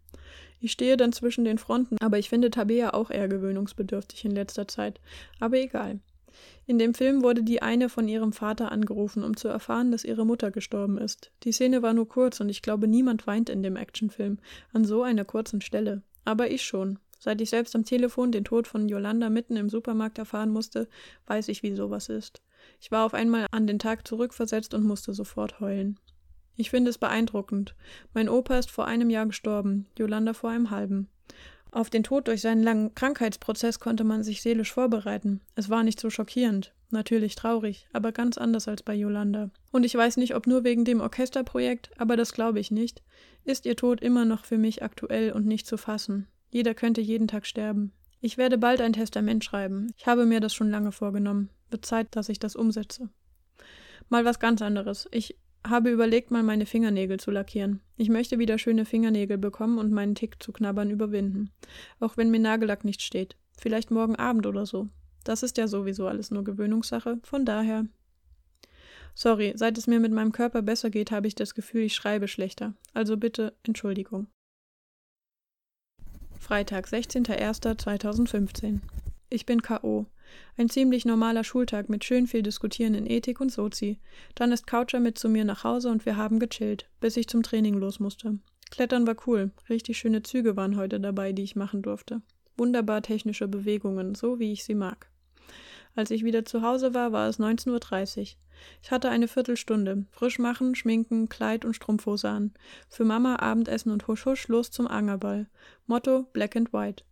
Ich 0.60 0.72
stehe 0.72 0.96
dann 0.96 1.12
zwischen 1.12 1.44
den 1.44 1.58
Fronten, 1.58 1.96
aber 2.00 2.18
ich 2.18 2.28
finde 2.28 2.50
Tabea 2.50 2.94
auch 2.94 3.10
eher 3.10 3.28
gewöhnungsbedürftig 3.28 4.24
in 4.24 4.32
letzter 4.32 4.66
Zeit. 4.68 5.00
Aber 5.40 5.58
egal. 5.58 6.00
In 6.66 6.78
dem 6.78 6.94
Film 6.94 7.22
wurde 7.22 7.42
die 7.42 7.62
eine 7.62 7.88
von 7.88 8.08
ihrem 8.08 8.32
Vater 8.32 8.72
angerufen, 8.72 9.22
um 9.22 9.36
zu 9.36 9.48
erfahren, 9.48 9.92
dass 9.92 10.04
ihre 10.04 10.24
Mutter 10.24 10.50
gestorben 10.50 10.98
ist. 10.98 11.30
Die 11.42 11.52
Szene 11.52 11.82
war 11.82 11.92
nur 11.92 12.08
kurz 12.08 12.40
und 12.40 12.48
ich 12.48 12.62
glaube, 12.62 12.88
niemand 12.88 13.26
weint 13.26 13.50
in 13.50 13.62
dem 13.62 13.76
Actionfilm 13.76 14.38
an 14.72 14.84
so 14.84 15.02
einer 15.02 15.24
kurzen 15.24 15.60
Stelle. 15.60 16.02
Aber 16.24 16.50
ich 16.50 16.62
schon. 16.62 16.98
Seit 17.18 17.40
ich 17.40 17.50
selbst 17.50 17.74
am 17.74 17.84
Telefon 17.84 18.32
den 18.32 18.44
Tod 18.44 18.66
von 18.66 18.88
Yolanda 18.88 19.30
mitten 19.30 19.56
im 19.56 19.70
Supermarkt 19.70 20.18
erfahren 20.18 20.50
musste, 20.50 20.88
weiß 21.26 21.48
ich, 21.48 21.62
wie 21.62 21.74
sowas 21.74 22.08
ist. 22.08 22.42
Ich 22.80 22.90
war 22.90 23.04
auf 23.04 23.14
einmal 23.14 23.46
an 23.50 23.66
den 23.66 23.78
Tag 23.78 24.06
zurückversetzt 24.06 24.74
und 24.74 24.84
musste 24.84 25.14
sofort 25.14 25.60
heulen. 25.60 25.98
Ich 26.56 26.70
finde 26.70 26.90
es 26.90 26.98
beeindruckend. 26.98 27.74
Mein 28.12 28.28
Opa 28.28 28.58
ist 28.58 28.70
vor 28.70 28.86
einem 28.86 29.10
Jahr 29.10 29.26
gestorben, 29.26 29.86
Yolanda 29.98 30.34
vor 30.34 30.50
einem 30.50 30.70
halben. 30.70 31.08
Auf 31.70 31.90
den 31.90 32.04
Tod 32.04 32.28
durch 32.28 32.40
seinen 32.40 32.62
langen 32.62 32.94
Krankheitsprozess 32.94 33.80
konnte 33.80 34.04
man 34.04 34.22
sich 34.22 34.42
seelisch 34.42 34.72
vorbereiten. 34.72 35.40
Es 35.56 35.68
war 35.68 35.82
nicht 35.82 35.98
so 35.98 36.08
schockierend. 36.08 36.72
Natürlich 36.90 37.34
traurig, 37.34 37.88
aber 37.92 38.12
ganz 38.12 38.38
anders 38.38 38.68
als 38.68 38.84
bei 38.84 38.94
Yolanda. 38.94 39.50
Und 39.72 39.84
ich 39.84 39.96
weiß 39.96 40.16
nicht, 40.16 40.36
ob 40.36 40.46
nur 40.46 40.62
wegen 40.62 40.84
dem 40.84 41.00
Orchesterprojekt, 41.00 41.90
aber 41.98 42.16
das 42.16 42.32
glaube 42.32 42.60
ich 42.60 42.70
nicht, 42.70 43.02
ist 43.44 43.66
ihr 43.66 43.74
Tod 43.74 44.00
immer 44.00 44.24
noch 44.24 44.44
für 44.44 44.58
mich 44.58 44.84
aktuell 44.84 45.32
und 45.32 45.46
nicht 45.46 45.66
zu 45.66 45.76
fassen. 45.76 46.28
Jeder 46.52 46.74
könnte 46.74 47.00
jeden 47.00 47.26
Tag 47.26 47.44
sterben. 47.44 47.92
Ich 48.20 48.38
werde 48.38 48.56
bald 48.56 48.80
ein 48.80 48.92
Testament 48.92 49.44
schreiben. 49.44 49.92
Ich 49.96 50.06
habe 50.06 50.24
mir 50.24 50.38
das 50.38 50.54
schon 50.54 50.70
lange 50.70 50.92
vorgenommen. 50.92 51.50
Wird 51.70 51.84
Zeit, 51.84 52.06
dass 52.12 52.28
ich 52.28 52.38
das 52.38 52.54
umsetze. 52.54 53.08
Mal 54.08 54.24
was 54.24 54.38
ganz 54.38 54.62
anderes. 54.62 55.08
Ich 55.10 55.36
habe 55.66 55.90
überlegt, 55.90 56.30
mal 56.30 56.42
meine 56.42 56.66
Fingernägel 56.66 57.18
zu 57.18 57.30
lackieren. 57.30 57.80
Ich 57.96 58.08
möchte 58.08 58.38
wieder 58.38 58.58
schöne 58.58 58.84
Fingernägel 58.84 59.38
bekommen 59.38 59.78
und 59.78 59.92
meinen 59.92 60.14
Tick 60.14 60.42
zu 60.42 60.52
knabbern 60.52 60.90
überwinden. 60.90 61.50
Auch 62.00 62.16
wenn 62.16 62.30
mir 62.30 62.40
Nagellack 62.40 62.84
nicht 62.84 63.02
steht. 63.02 63.36
Vielleicht 63.58 63.90
morgen 63.90 64.16
Abend 64.16 64.46
oder 64.46 64.66
so. 64.66 64.88
Das 65.24 65.42
ist 65.42 65.56
ja 65.56 65.66
sowieso 65.68 66.06
alles 66.06 66.30
nur 66.30 66.44
Gewöhnungssache, 66.44 67.18
von 67.22 67.46
daher. 67.46 67.86
Sorry, 69.14 69.52
seit 69.56 69.78
es 69.78 69.86
mir 69.86 70.00
mit 70.00 70.12
meinem 70.12 70.32
Körper 70.32 70.60
besser 70.60 70.90
geht, 70.90 71.10
habe 71.10 71.28
ich 71.28 71.34
das 71.34 71.54
Gefühl, 71.54 71.82
ich 71.82 71.94
schreibe 71.94 72.28
schlechter. 72.28 72.74
Also 72.92 73.16
bitte 73.16 73.54
Entschuldigung. 73.62 74.26
Freitag, 76.38 76.88
16.01.2015. 76.88 78.80
Ich 79.30 79.46
bin 79.46 79.62
K.O. 79.62 80.06
Ein 80.56 80.68
ziemlich 80.68 81.04
normaler 81.04 81.44
Schultag 81.44 81.88
mit 81.88 82.04
schön 82.04 82.26
viel 82.26 82.42
Diskutieren 82.42 82.94
in 82.94 83.06
Ethik 83.06 83.40
und 83.40 83.50
Sozi. 83.50 83.98
Dann 84.34 84.52
ist 84.52 84.66
Coucher 84.66 85.00
mit 85.00 85.18
zu 85.18 85.28
mir 85.28 85.44
nach 85.44 85.64
Hause 85.64 85.90
und 85.90 86.06
wir 86.06 86.16
haben 86.16 86.38
gechillt, 86.38 86.88
bis 87.00 87.16
ich 87.16 87.28
zum 87.28 87.42
Training 87.42 87.74
los 87.74 88.00
musste. 88.00 88.38
Klettern 88.70 89.06
war 89.06 89.16
cool. 89.26 89.52
Richtig 89.68 89.98
schöne 89.98 90.22
Züge 90.22 90.56
waren 90.56 90.76
heute 90.76 91.00
dabei, 91.00 91.32
die 91.32 91.42
ich 91.42 91.56
machen 91.56 91.82
durfte. 91.82 92.22
Wunderbar 92.56 93.02
technische 93.02 93.48
Bewegungen, 93.48 94.14
so 94.14 94.38
wie 94.38 94.52
ich 94.52 94.64
sie 94.64 94.74
mag. 94.74 95.08
Als 95.96 96.10
ich 96.10 96.24
wieder 96.24 96.44
zu 96.44 96.62
Hause 96.62 96.94
war, 96.94 97.12
war 97.12 97.28
es 97.28 97.38
19.30 97.38 98.20
Uhr. 98.20 98.26
Ich 98.82 98.90
hatte 98.90 99.10
eine 99.10 99.28
Viertelstunde. 99.28 100.06
Frisch 100.10 100.38
machen, 100.38 100.74
schminken, 100.74 101.28
Kleid 101.28 101.64
und 101.64 101.74
Strumpfhose 101.74 102.28
an. 102.28 102.52
Für 102.88 103.04
Mama 103.04 103.36
Abendessen 103.36 103.92
und 103.92 104.06
husch 104.08 104.26
husch 104.26 104.48
los 104.48 104.70
zum 104.70 104.86
Angerball. 104.86 105.46
Motto 105.86 106.24
Black 106.32 106.56
and 106.56 106.72
White. 106.72 107.04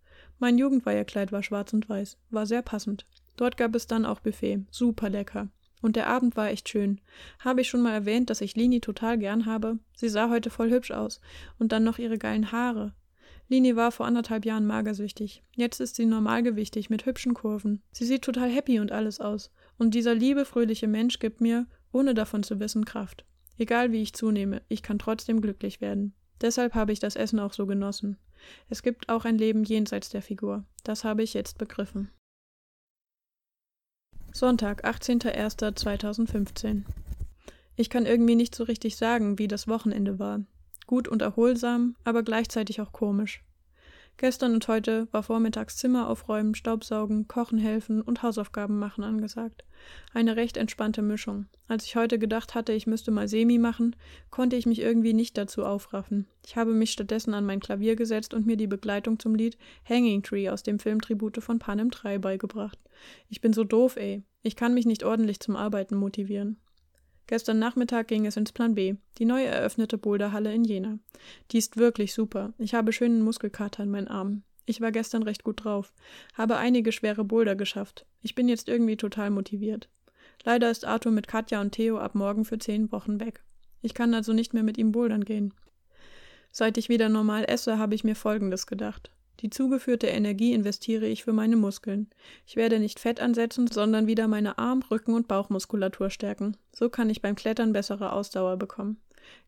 Mein 0.43 0.59
Jugendweiherkleid 0.59 1.31
war 1.31 1.45
schwarz 1.45 1.73
und 1.73 1.89
weiß, 1.89 2.19
war 2.31 2.47
sehr 2.47 2.63
passend. 2.63 3.07
Dort 3.37 3.57
gab 3.57 3.77
es 3.77 3.87
dann 3.87 4.05
auch 4.05 4.19
Buffet, 4.19 4.65
super 4.73 5.09
lecker. 5.09 5.47
Und 5.83 5.95
der 5.95 6.09
Abend 6.09 6.37
war 6.37 6.51
echt 6.51 6.69
schön. 6.69 7.01
Habe 7.39 7.61
ich 7.61 7.69
schon 7.69 7.81
mal 7.81 7.93
erwähnt, 7.93 8.29
dass 8.29 8.41
ich 8.41 8.57
Lini 8.57 8.81
total 8.81 9.19
gern 9.19 9.47
habe? 9.47 9.79
Sie 9.95 10.09
sah 10.09 10.31
heute 10.31 10.51
voll 10.51 10.73
hübsch 10.73 10.91
aus. 10.91 11.21
Und 11.61 11.71
dann 11.71 11.85
noch 11.85 11.99
ihre 11.99 12.19
geilen 12.19 12.51
Haare. 12.51 12.93
Lini 13.49 13.77
war 13.77 13.93
vor 13.93 14.05
anderthalb 14.05 14.45
Jahren 14.45 14.67
magersüchtig. 14.67 15.45
Jetzt 15.55 15.79
ist 15.79 15.95
sie 15.95 16.07
normalgewichtig 16.07 16.91
mit 16.91 17.07
hübschen 17.07 17.35
Kurven. 17.35 17.81
Sie 17.93 18.05
sieht 18.05 18.23
total 18.23 18.51
happy 18.51 18.81
und 18.81 18.91
alles 18.91 19.21
aus. 19.21 19.53
Und 19.79 19.95
dieser 19.95 20.17
liebe, 20.17 20.45
fröhliche 20.45 20.89
Mensch 20.89 21.21
gibt 21.21 21.41
mir, 21.41 21.69
ohne 21.93 22.15
davon 22.15 22.43
zu 22.43 22.59
wissen, 22.59 22.85
Kraft. 22.85 23.25
Egal 23.59 23.93
wie 23.93 24.03
ich 24.03 24.13
zunehme, 24.13 24.63
ich 24.67 24.83
kann 24.83 24.99
trotzdem 24.99 25.41
glücklich 25.41 25.81
werden. 25.81 26.15
Deshalb 26.41 26.75
habe 26.75 26.91
ich 26.91 26.99
das 26.99 27.15
Essen 27.15 27.39
auch 27.39 27.53
so 27.53 27.65
genossen. 27.65 28.17
Es 28.69 28.83
gibt 28.83 29.09
auch 29.09 29.25
ein 29.25 29.39
Leben 29.39 29.65
jenseits 29.65 30.09
der 30.09 30.23
Figur. 30.23 30.65
Das 30.85 31.05
habe 31.05 31.23
ich 31.23 31.35
jetzt 31.35 31.59
begriffen. 31.59 32.11
Sonntag, 34.33 34.85
18.01.2015. 34.85 36.85
Ich 37.77 37.91
kann 37.91 38.07
irgendwie 38.07 38.35
nicht 38.35 38.55
so 38.55 38.65
richtig 38.65 38.97
sagen, 38.97 39.39
wie 39.39 39.49
das 39.49 39.69
Wochenende 39.69 40.19
war. 40.19 40.41
Gut 40.87 41.09
und 41.09 41.23
erholsam, 41.23 41.97
aber 42.05 42.23
gleichzeitig 42.23 42.81
auch 42.81 42.93
komisch. 42.93 43.43
Gestern 44.19 44.55
und 44.55 44.69
heute 44.69 45.09
war 45.11 45.25
vormittags 45.25 45.77
Zimmer 45.77 46.09
aufräumen, 46.09 46.55
Staubsaugen, 46.55 47.27
Kochen 47.27 47.59
helfen 47.59 48.01
und 48.01 48.23
Hausaufgaben 48.23 48.79
machen 48.79 49.03
angesagt. 49.03 49.65
Eine 50.15 50.37
recht 50.37 50.57
entspannte 50.57 51.03
Mischung. 51.03 51.47
Als 51.67 51.87
ich 51.87 51.97
heute 51.97 52.21
gedacht 52.21 52.55
hatte, 52.55 52.73
ich 52.73 52.87
müsste 52.87 53.11
mal 53.11 53.27
Semi 53.27 53.59
machen, 53.59 53.97
konnte 54.31 54.55
ich 54.55 54.65
mich 54.65 54.81
irgendwie 54.81 55.13
nicht 55.13 55.37
dazu 55.37 55.65
aufraffen. 55.65 56.29
Ich 56.47 56.57
habe 56.57 56.73
mich 56.73 56.93
stattdessen 56.93 57.35
an 57.35 57.47
mein 57.47 57.59
Klavier 57.59 57.97
gesetzt 57.97 58.33
und 58.33 58.47
mir 58.47 58.57
die 58.57 58.69
Begleitung 58.69 59.19
zum 59.19 59.35
Lied 59.35 59.59
Hanging 59.89 60.23
Tree 60.23 60.49
aus 60.49 60.63
dem 60.63 60.79
Film 60.79 61.01
Tribute 61.01 61.43
von 61.43 61.59
Panem 61.59 61.91
3 61.91 62.19
beigebracht. 62.19 62.79
Ich 63.29 63.41
bin 63.41 63.53
so 63.53 63.65
doof, 63.65 63.97
ey. 63.97 64.23
Ich 64.43 64.55
kann 64.55 64.75
mich 64.75 64.87
nicht 64.87 65.03
ordentlich 65.03 65.41
zum 65.41 65.57
Arbeiten 65.57 65.97
motivieren. 65.97 66.59
Gestern 67.27 67.59
Nachmittag 67.59 68.09
ging 68.09 68.27
es 68.27 68.37
ins 68.37 68.53
Plan 68.53 68.75
B, 68.75 68.97
die 69.19 69.25
neu 69.25 69.43
eröffnete 69.43 69.97
Boulderhalle 69.97 70.53
in 70.53 70.65
Jena. 70.65 70.99
Die 71.51 71.59
ist 71.59 71.77
wirklich 71.77 72.15
super. 72.15 72.53
Ich 72.59 72.75
habe 72.75 72.93
schönen 72.93 73.23
Muskelkater 73.23 73.83
in 73.83 73.91
meinen 73.91 74.09
Armen. 74.09 74.45
Ich 74.65 74.81
war 74.81 74.93
gestern 74.93 75.23
recht 75.23 75.43
gut 75.43 75.65
drauf, 75.65 75.93
habe 76.35 76.57
einige 76.57 76.93
schwere 76.93 77.25
Boulder 77.25 77.57
geschafft. 77.57 78.07
Ich 78.23 78.35
bin 78.35 78.49
jetzt 78.49 78.69
irgendwie 78.69 78.97
total 78.97 79.31
motiviert. 79.31 79.89
Leider 80.45 80.71
ist 80.71 80.85
Arthur 80.85 81.13
mit 81.13 81.29
Katja 81.29 81.61
und 81.61 81.73
Theo 81.73 81.99
ab 81.99 82.15
morgen 82.15 82.45
für 82.45 82.59
zehn 82.59 82.91
Wochen 82.93 83.21
weg. 83.21 83.43
Ich 83.81 83.95
kann 83.95 84.15
also 84.15 84.33
nicht 84.33 84.55
mehr 84.55 84.63
mit 84.63 84.79
ihm 84.79 84.93
bouldern 84.93 85.25
gehen. 85.25 85.55
Seit 86.53 86.77
ich 86.77 86.89
wieder 86.89 87.09
normal 87.09 87.45
esse, 87.49 87.79
habe 87.79 87.95
ich 87.95 88.05
mir 88.05 88.15
Folgendes 88.15 88.67
gedacht. 88.67 89.11
Die 89.43 89.51
zugeführte 89.51 90.07
Energie 90.07 90.53
investiere 90.53 91.07
ich 91.07 91.25
für 91.25 91.33
meine 91.33 91.57
Muskeln. 91.57 92.09
Ich 92.47 92.55
werde 92.55 92.79
nicht 92.79 93.01
Fett 93.01 93.21
ansetzen, 93.21 93.67
sondern 93.67 94.07
wieder 94.07 94.29
meine 94.29 94.57
Arm-, 94.57 94.85
Rücken- 94.89 95.15
und 95.15 95.27
Bauchmuskulatur 95.27 96.11
stärken. 96.11 96.57
So 96.73 96.89
kann 96.89 97.11
ich 97.11 97.23
beim 97.23 97.35
Klettern 97.35 97.73
bessere 97.73 98.13
Ausdauer 98.13 98.57
bekommen. 98.57 98.99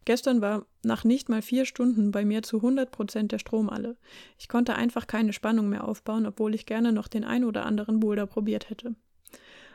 Gestern 0.04 0.40
war 0.40 0.66
nach 0.82 1.04
nicht 1.04 1.28
mal 1.28 1.42
vier 1.42 1.64
Stunden 1.64 2.10
bei 2.10 2.24
mir 2.24 2.42
zu 2.42 2.56
100 2.56 2.90
Prozent 2.90 3.32
der 3.32 3.38
Strom 3.38 3.70
alle. 3.70 3.96
Ich 4.38 4.48
konnte 4.48 4.74
einfach 4.74 5.06
keine 5.06 5.32
Spannung 5.32 5.68
mehr 5.68 5.86
aufbauen, 5.86 6.26
obwohl 6.26 6.54
ich 6.54 6.66
gerne 6.66 6.92
noch 6.92 7.08
den 7.08 7.24
ein 7.24 7.44
oder 7.44 7.64
anderen 7.64 8.00
Boulder 8.00 8.26
probiert 8.26 8.70
hätte. 8.70 8.94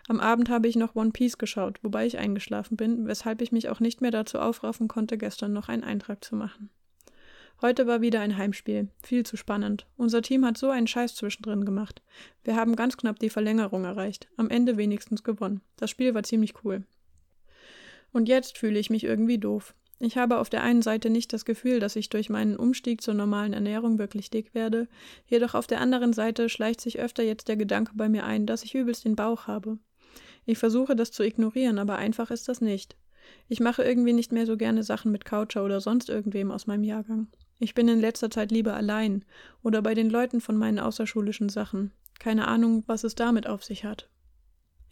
Am 0.07 0.19
Abend 0.19 0.49
habe 0.49 0.67
ich 0.67 0.75
noch 0.75 0.95
One 0.95 1.11
Piece 1.11 1.37
geschaut, 1.37 1.79
wobei 1.83 2.05
ich 2.05 2.17
eingeschlafen 2.17 2.77
bin, 2.77 3.07
weshalb 3.07 3.41
ich 3.41 3.51
mich 3.51 3.69
auch 3.69 3.79
nicht 3.79 4.01
mehr 4.01 4.11
dazu 4.11 4.39
aufraffen 4.39 4.87
konnte, 4.87 5.17
gestern 5.17 5.53
noch 5.53 5.69
einen 5.69 5.83
Eintrag 5.83 6.23
zu 6.23 6.35
machen. 6.35 6.69
Heute 7.61 7.87
war 7.87 7.99
wieder 7.99 8.21
ein 8.21 8.37
Heimspiel. 8.37 8.87
Viel 9.03 9.25
zu 9.25 9.35
spannend. 9.35 9.85
Unser 9.97 10.21
Team 10.21 10.45
hat 10.45 10.57
so 10.57 10.69
einen 10.69 10.87
Scheiß 10.87 11.15
zwischendrin 11.15 11.65
gemacht. 11.65 12.01
Wir 12.45 12.55
haben 12.55 12.77
ganz 12.77 12.95
knapp 12.95 13.19
die 13.19 13.29
Verlängerung 13.29 13.83
erreicht. 13.83 14.29
Am 14.37 14.49
Ende 14.49 14.77
wenigstens 14.77 15.25
gewonnen. 15.25 15.59
Das 15.75 15.89
Spiel 15.89 16.13
war 16.13 16.23
ziemlich 16.23 16.53
cool. 16.63 16.85
Und 18.13 18.29
jetzt 18.29 18.57
fühle 18.57 18.79
ich 18.79 18.89
mich 18.89 19.03
irgendwie 19.03 19.39
doof. 19.39 19.75
Ich 19.99 20.17
habe 20.17 20.37
auf 20.37 20.49
der 20.49 20.63
einen 20.63 20.81
Seite 20.81 21.09
nicht 21.09 21.33
das 21.33 21.43
Gefühl, 21.43 21.81
dass 21.81 21.97
ich 21.97 22.07
durch 22.07 22.29
meinen 22.29 22.55
Umstieg 22.55 23.01
zur 23.01 23.13
normalen 23.13 23.51
Ernährung 23.51 23.99
wirklich 23.99 24.29
dick 24.29 24.53
werde, 24.55 24.87
jedoch 25.27 25.53
auf 25.53 25.67
der 25.67 25.81
anderen 25.81 26.13
Seite 26.13 26.47
schleicht 26.47 26.79
sich 26.79 26.99
öfter 26.99 27.23
jetzt 27.23 27.49
der 27.49 27.57
Gedanke 27.57 27.91
bei 27.93 28.07
mir 28.07 28.23
ein, 28.25 28.45
dass 28.45 28.63
ich 28.63 28.73
übelst 28.73 29.03
den 29.03 29.17
Bauch 29.17 29.47
habe. 29.47 29.77
Ich 30.45 30.57
versuche 30.57 30.95
das 30.95 31.11
zu 31.11 31.23
ignorieren, 31.23 31.77
aber 31.77 31.97
einfach 31.97 32.31
ist 32.31 32.47
das 32.47 32.61
nicht. 32.61 32.95
Ich 33.49 33.59
mache 33.59 33.83
irgendwie 33.83 34.13
nicht 34.13 34.31
mehr 34.31 34.45
so 34.45 34.55
gerne 34.55 34.83
Sachen 34.83 35.11
mit 35.11 35.25
Coucher 35.25 35.65
oder 35.65 35.81
sonst 35.81 36.09
irgendwem 36.09 36.51
aus 36.51 36.65
meinem 36.65 36.85
Jahrgang. 36.85 37.27
Ich 37.59 37.73
bin 37.73 37.89
in 37.89 37.99
letzter 37.99 38.29
Zeit 38.29 38.51
lieber 38.51 38.73
allein 38.73 39.25
oder 39.63 39.81
bei 39.81 39.93
den 39.93 40.09
Leuten 40.09 40.39
von 40.39 40.57
meinen 40.57 40.79
außerschulischen 40.79 41.49
Sachen. 41.49 41.91
Keine 42.17 42.47
Ahnung, 42.47 42.83
was 42.87 43.03
es 43.03 43.15
damit 43.15 43.47
auf 43.47 43.65
sich 43.65 43.83
hat. 43.83 44.09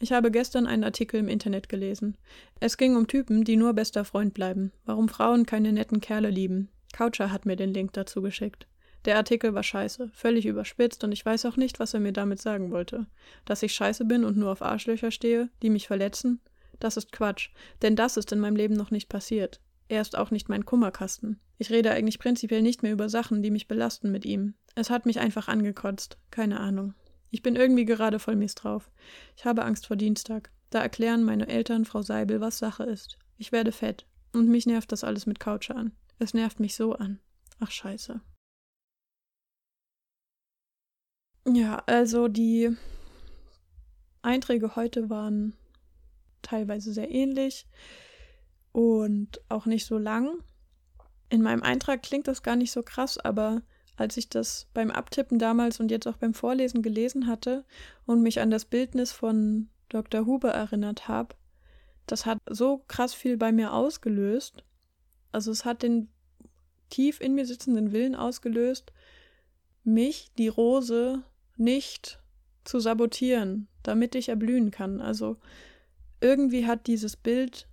Ich 0.00 0.12
habe 0.12 0.30
gestern 0.30 0.66
einen 0.66 0.84
Artikel 0.84 1.18
im 1.18 1.28
Internet 1.28 1.68
gelesen. 1.68 2.16
Es 2.60 2.76
ging 2.76 2.94
um 2.94 3.06
Typen, 3.06 3.44
die 3.44 3.56
nur 3.56 3.72
bester 3.72 4.04
Freund 4.04 4.34
bleiben. 4.34 4.72
Warum 4.84 5.08
Frauen 5.08 5.46
keine 5.46 5.72
netten 5.72 6.00
Kerle 6.00 6.30
lieben. 6.30 6.68
Coucher 6.92 7.32
hat 7.32 7.46
mir 7.46 7.56
den 7.56 7.72
Link 7.72 7.94
dazu 7.94 8.22
geschickt. 8.22 8.66
Der 9.04 9.16
Artikel 9.16 9.54
war 9.54 9.62
scheiße, 9.62 10.10
völlig 10.12 10.44
überspitzt 10.44 11.02
und 11.04 11.12
ich 11.12 11.24
weiß 11.24 11.46
auch 11.46 11.56
nicht, 11.56 11.80
was 11.80 11.94
er 11.94 12.00
mir 12.00 12.12
damit 12.12 12.40
sagen 12.40 12.70
wollte. 12.70 13.06
Dass 13.44 13.62
ich 13.62 13.72
scheiße 13.72 14.04
bin 14.04 14.24
und 14.24 14.36
nur 14.36 14.52
auf 14.52 14.62
Arschlöcher 14.62 15.10
stehe, 15.10 15.48
die 15.62 15.70
mich 15.70 15.86
verletzen? 15.86 16.40
Das 16.80 16.96
ist 16.96 17.12
Quatsch, 17.12 17.50
denn 17.82 17.96
das 17.96 18.16
ist 18.16 18.30
in 18.32 18.40
meinem 18.40 18.56
Leben 18.56 18.74
noch 18.74 18.90
nicht 18.90 19.08
passiert. 19.08 19.60
Er 19.88 20.02
ist 20.02 20.16
auch 20.16 20.30
nicht 20.30 20.48
mein 20.48 20.66
Kummerkasten. 20.66 21.40
Ich 21.56 21.70
rede 21.70 21.90
eigentlich 21.90 22.18
prinzipiell 22.18 22.62
nicht 22.62 22.82
mehr 22.82 22.92
über 22.92 23.08
Sachen, 23.08 23.42
die 23.42 23.50
mich 23.50 23.68
belasten 23.68 24.12
mit 24.12 24.26
ihm. 24.26 24.54
Es 24.74 24.90
hat 24.90 25.06
mich 25.06 25.18
einfach 25.18 25.48
angekotzt. 25.48 26.18
Keine 26.30 26.60
Ahnung. 26.60 26.94
Ich 27.30 27.42
bin 27.42 27.56
irgendwie 27.56 27.86
gerade 27.86 28.18
voll 28.18 28.36
mies 28.36 28.54
drauf. 28.54 28.90
Ich 29.36 29.44
habe 29.44 29.64
Angst 29.64 29.86
vor 29.86 29.96
Dienstag. 29.96 30.50
Da 30.70 30.80
erklären 30.82 31.24
meine 31.24 31.48
Eltern 31.48 31.86
Frau 31.86 32.02
Seibel, 32.02 32.40
was 32.40 32.58
Sache 32.58 32.84
ist. 32.84 33.18
Ich 33.38 33.50
werde 33.50 33.72
fett. 33.72 34.06
Und 34.32 34.48
mich 34.48 34.66
nervt 34.66 34.92
das 34.92 35.04
alles 35.04 35.26
mit 35.26 35.40
Coucher 35.40 35.76
an. 35.76 35.92
Es 36.18 36.34
nervt 36.34 36.60
mich 36.60 36.74
so 36.74 36.92
an. 36.92 37.18
Ach 37.58 37.70
scheiße. 37.70 38.20
Ja, 41.46 41.82
also 41.86 42.28
die 42.28 42.76
Einträge 44.20 44.76
heute 44.76 45.08
waren 45.08 45.54
teilweise 46.42 46.92
sehr 46.92 47.10
ähnlich 47.10 47.66
und 48.72 49.40
auch 49.48 49.66
nicht 49.66 49.86
so 49.86 49.98
lang. 49.98 50.42
In 51.28 51.42
meinem 51.42 51.62
Eintrag 51.62 52.02
klingt 52.02 52.28
das 52.28 52.42
gar 52.42 52.56
nicht 52.56 52.72
so 52.72 52.82
krass, 52.82 53.18
aber 53.18 53.62
als 53.96 54.16
ich 54.16 54.28
das 54.28 54.68
beim 54.74 54.90
Abtippen 54.90 55.38
damals 55.38 55.80
und 55.80 55.90
jetzt 55.90 56.06
auch 56.06 56.16
beim 56.16 56.34
Vorlesen 56.34 56.82
gelesen 56.82 57.26
hatte 57.26 57.64
und 58.06 58.22
mich 58.22 58.40
an 58.40 58.50
das 58.50 58.64
Bildnis 58.64 59.12
von 59.12 59.68
Dr. 59.88 60.24
Huber 60.24 60.50
erinnert 60.50 61.08
habe, 61.08 61.34
das 62.06 62.24
hat 62.24 62.38
so 62.48 62.84
krass 62.88 63.12
viel 63.12 63.36
bei 63.36 63.52
mir 63.52 63.72
ausgelöst. 63.72 64.64
Also 65.32 65.50
es 65.50 65.64
hat 65.64 65.82
den 65.82 66.08
tief 66.90 67.20
in 67.20 67.34
mir 67.34 67.44
sitzenden 67.44 67.92
Willen 67.92 68.14
ausgelöst, 68.14 68.92
mich, 69.84 70.30
die 70.38 70.48
Rose, 70.48 71.22
nicht 71.56 72.20
zu 72.64 72.78
sabotieren, 72.80 73.68
damit 73.82 74.14
ich 74.14 74.28
erblühen 74.28 74.70
kann. 74.70 75.00
Also 75.00 75.36
irgendwie 76.20 76.66
hat 76.66 76.86
dieses 76.86 77.16
Bild 77.16 77.68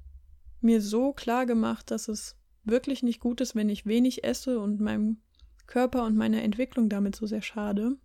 mir 0.66 0.82
so 0.82 1.14
klar 1.14 1.46
gemacht, 1.46 1.92
dass 1.92 2.08
es 2.08 2.36
wirklich 2.64 3.04
nicht 3.04 3.20
gut 3.20 3.40
ist, 3.40 3.56
wenn 3.56 3.70
ich 3.70 3.86
wenig 3.86 4.24
esse 4.24 4.60
und 4.60 4.82
meinem 4.82 5.22
Körper 5.68 6.04
und 6.04 6.18
meiner 6.18 6.42
Entwicklung 6.42 6.90
damit 6.90 7.16
so 7.16 7.26
sehr 7.26 7.42
schade. 7.42 7.98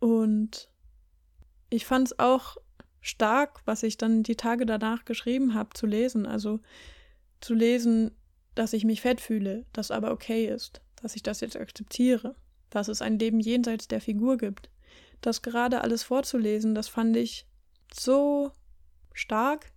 Und 0.00 0.70
ich 1.70 1.86
fand 1.86 2.08
es 2.08 2.18
auch 2.18 2.56
stark, 3.00 3.60
was 3.66 3.82
ich 3.82 3.96
dann 3.96 4.22
die 4.22 4.36
Tage 4.36 4.66
danach 4.66 5.04
geschrieben 5.04 5.54
habe, 5.54 5.70
zu 5.74 5.86
lesen. 5.86 6.26
Also 6.26 6.60
zu 7.40 7.54
lesen, 7.54 8.12
dass 8.54 8.72
ich 8.72 8.84
mich 8.84 9.02
fett 9.02 9.20
fühle, 9.20 9.66
das 9.72 9.90
aber 9.90 10.10
okay 10.12 10.46
ist, 10.46 10.80
dass 10.96 11.14
ich 11.16 11.22
das 11.22 11.40
jetzt 11.40 11.56
akzeptiere, 11.56 12.34
dass 12.70 12.88
es 12.88 13.02
ein 13.02 13.18
Leben 13.18 13.40
jenseits 13.40 13.88
der 13.88 14.00
Figur 14.00 14.38
gibt. 14.38 14.70
Das 15.20 15.42
gerade 15.42 15.80
alles 15.82 16.02
vorzulesen, 16.02 16.74
das 16.74 16.88
fand 16.88 17.16
ich 17.16 17.46
so 17.92 18.52
stark 19.12 19.73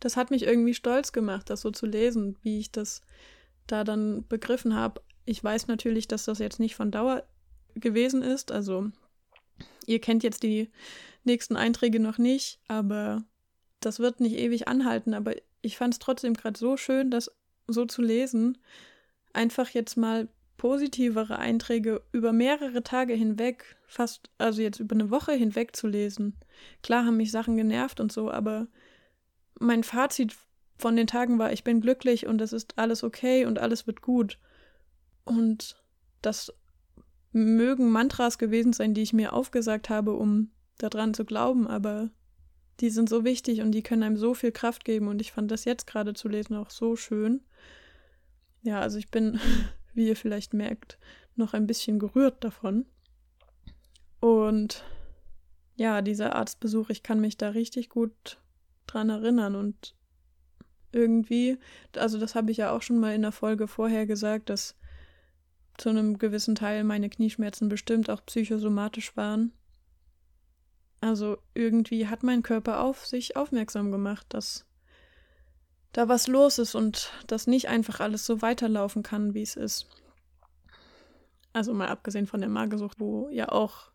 das 0.00 0.16
hat 0.16 0.30
mich 0.30 0.44
irgendwie 0.44 0.74
stolz 0.74 1.12
gemacht, 1.12 1.50
das 1.50 1.60
so 1.60 1.70
zu 1.70 1.86
lesen, 1.86 2.36
wie 2.42 2.58
ich 2.58 2.70
das 2.70 3.02
da 3.66 3.84
dann 3.84 4.26
begriffen 4.28 4.74
habe. 4.74 5.00
Ich 5.24 5.42
weiß 5.42 5.66
natürlich, 5.66 6.08
dass 6.08 6.24
das 6.24 6.38
jetzt 6.38 6.60
nicht 6.60 6.76
von 6.76 6.90
Dauer 6.90 7.24
gewesen 7.74 8.22
ist. 8.22 8.52
Also 8.52 8.90
ihr 9.86 10.00
kennt 10.00 10.22
jetzt 10.22 10.42
die 10.42 10.70
nächsten 11.24 11.56
Einträge 11.56 12.00
noch 12.00 12.18
nicht, 12.18 12.60
aber 12.68 13.24
das 13.80 13.98
wird 13.98 14.20
nicht 14.20 14.36
ewig 14.36 14.68
anhalten. 14.68 15.14
Aber 15.14 15.34
ich 15.62 15.76
fand 15.76 15.94
es 15.94 15.98
trotzdem 15.98 16.34
gerade 16.34 16.58
so 16.58 16.76
schön, 16.76 17.10
das 17.10 17.30
so 17.66 17.84
zu 17.84 18.02
lesen. 18.02 18.58
Einfach 19.32 19.70
jetzt 19.70 19.96
mal 19.96 20.28
positivere 20.56 21.38
Einträge 21.38 22.02
über 22.12 22.32
mehrere 22.32 22.82
Tage 22.82 23.14
hinweg, 23.14 23.76
fast, 23.86 24.30
also 24.38 24.62
jetzt 24.62 24.80
über 24.80 24.94
eine 24.94 25.10
Woche 25.10 25.32
hinweg 25.32 25.76
zu 25.76 25.86
lesen. 25.86 26.36
Klar 26.82 27.04
haben 27.04 27.18
mich 27.18 27.30
Sachen 27.30 27.56
genervt 27.56 28.00
und 28.00 28.10
so, 28.10 28.30
aber 28.30 28.68
mein 29.58 29.82
Fazit 29.84 30.36
von 30.78 30.96
den 30.96 31.06
Tagen 31.06 31.38
war, 31.38 31.52
ich 31.52 31.64
bin 31.64 31.80
glücklich 31.80 32.26
und 32.26 32.40
es 32.40 32.52
ist 32.52 32.78
alles 32.78 33.02
okay 33.02 33.46
und 33.46 33.58
alles 33.58 33.86
wird 33.86 34.02
gut. 34.02 34.38
Und 35.24 35.76
das 36.22 36.52
mögen 37.32 37.90
Mantras 37.90 38.38
gewesen 38.38 38.72
sein, 38.72 38.94
die 38.94 39.02
ich 39.02 39.12
mir 39.12 39.32
aufgesagt 39.32 39.88
habe, 39.88 40.14
um 40.14 40.50
daran 40.78 41.14
zu 41.14 41.24
glauben, 41.24 41.66
aber 41.66 42.10
die 42.80 42.90
sind 42.90 43.08
so 43.08 43.24
wichtig 43.24 43.62
und 43.62 43.72
die 43.72 43.82
können 43.82 44.02
einem 44.02 44.16
so 44.16 44.34
viel 44.34 44.52
Kraft 44.52 44.84
geben 44.84 45.08
und 45.08 45.20
ich 45.20 45.32
fand 45.32 45.50
das 45.50 45.64
jetzt 45.64 45.86
gerade 45.86 46.12
zu 46.12 46.28
lesen 46.28 46.54
auch 46.54 46.70
so 46.70 46.96
schön. 46.96 47.42
Ja, 48.62 48.80
also 48.80 48.98
ich 48.98 49.10
bin, 49.10 49.40
wie 49.94 50.08
ihr 50.08 50.16
vielleicht 50.16 50.52
merkt, 50.52 50.98
noch 51.34 51.54
ein 51.54 51.66
bisschen 51.66 51.98
gerührt 51.98 52.44
davon. 52.44 52.86
Und 54.20 54.84
ja, 55.76 56.02
dieser 56.02 56.34
Arztbesuch, 56.34 56.90
ich 56.90 57.02
kann 57.02 57.20
mich 57.20 57.36
da 57.36 57.50
richtig 57.50 57.88
gut 57.88 58.38
dran 58.86 59.10
erinnern 59.10 59.54
und 59.54 59.94
irgendwie, 60.92 61.58
also 61.96 62.18
das 62.18 62.34
habe 62.34 62.50
ich 62.50 62.58
ja 62.58 62.70
auch 62.70 62.82
schon 62.82 62.98
mal 62.98 63.14
in 63.14 63.22
der 63.22 63.32
Folge 63.32 63.68
vorher 63.68 64.06
gesagt, 64.06 64.50
dass 64.50 64.76
zu 65.76 65.90
einem 65.90 66.18
gewissen 66.18 66.54
Teil 66.54 66.84
meine 66.84 67.10
Knieschmerzen 67.10 67.68
bestimmt 67.68 68.08
auch 68.08 68.24
psychosomatisch 68.24 69.16
waren. 69.16 69.52
Also 71.00 71.36
irgendwie 71.54 72.08
hat 72.08 72.22
mein 72.22 72.42
Körper 72.42 72.80
auf 72.80 73.06
sich 73.06 73.36
aufmerksam 73.36 73.92
gemacht, 73.92 74.26
dass 74.30 74.64
da 75.92 76.08
was 76.08 76.26
los 76.26 76.58
ist 76.58 76.74
und 76.74 77.10
dass 77.26 77.46
nicht 77.46 77.68
einfach 77.68 78.00
alles 78.00 78.26
so 78.26 78.42
weiterlaufen 78.42 79.02
kann, 79.02 79.34
wie 79.34 79.42
es 79.42 79.56
ist. 79.56 79.86
Also 81.52 81.72
mal 81.72 81.88
abgesehen 81.88 82.26
von 82.26 82.40
der 82.40 82.50
Magersucht, 82.50 83.00
wo 83.00 83.28
ja 83.30 83.50
auch 83.50 83.90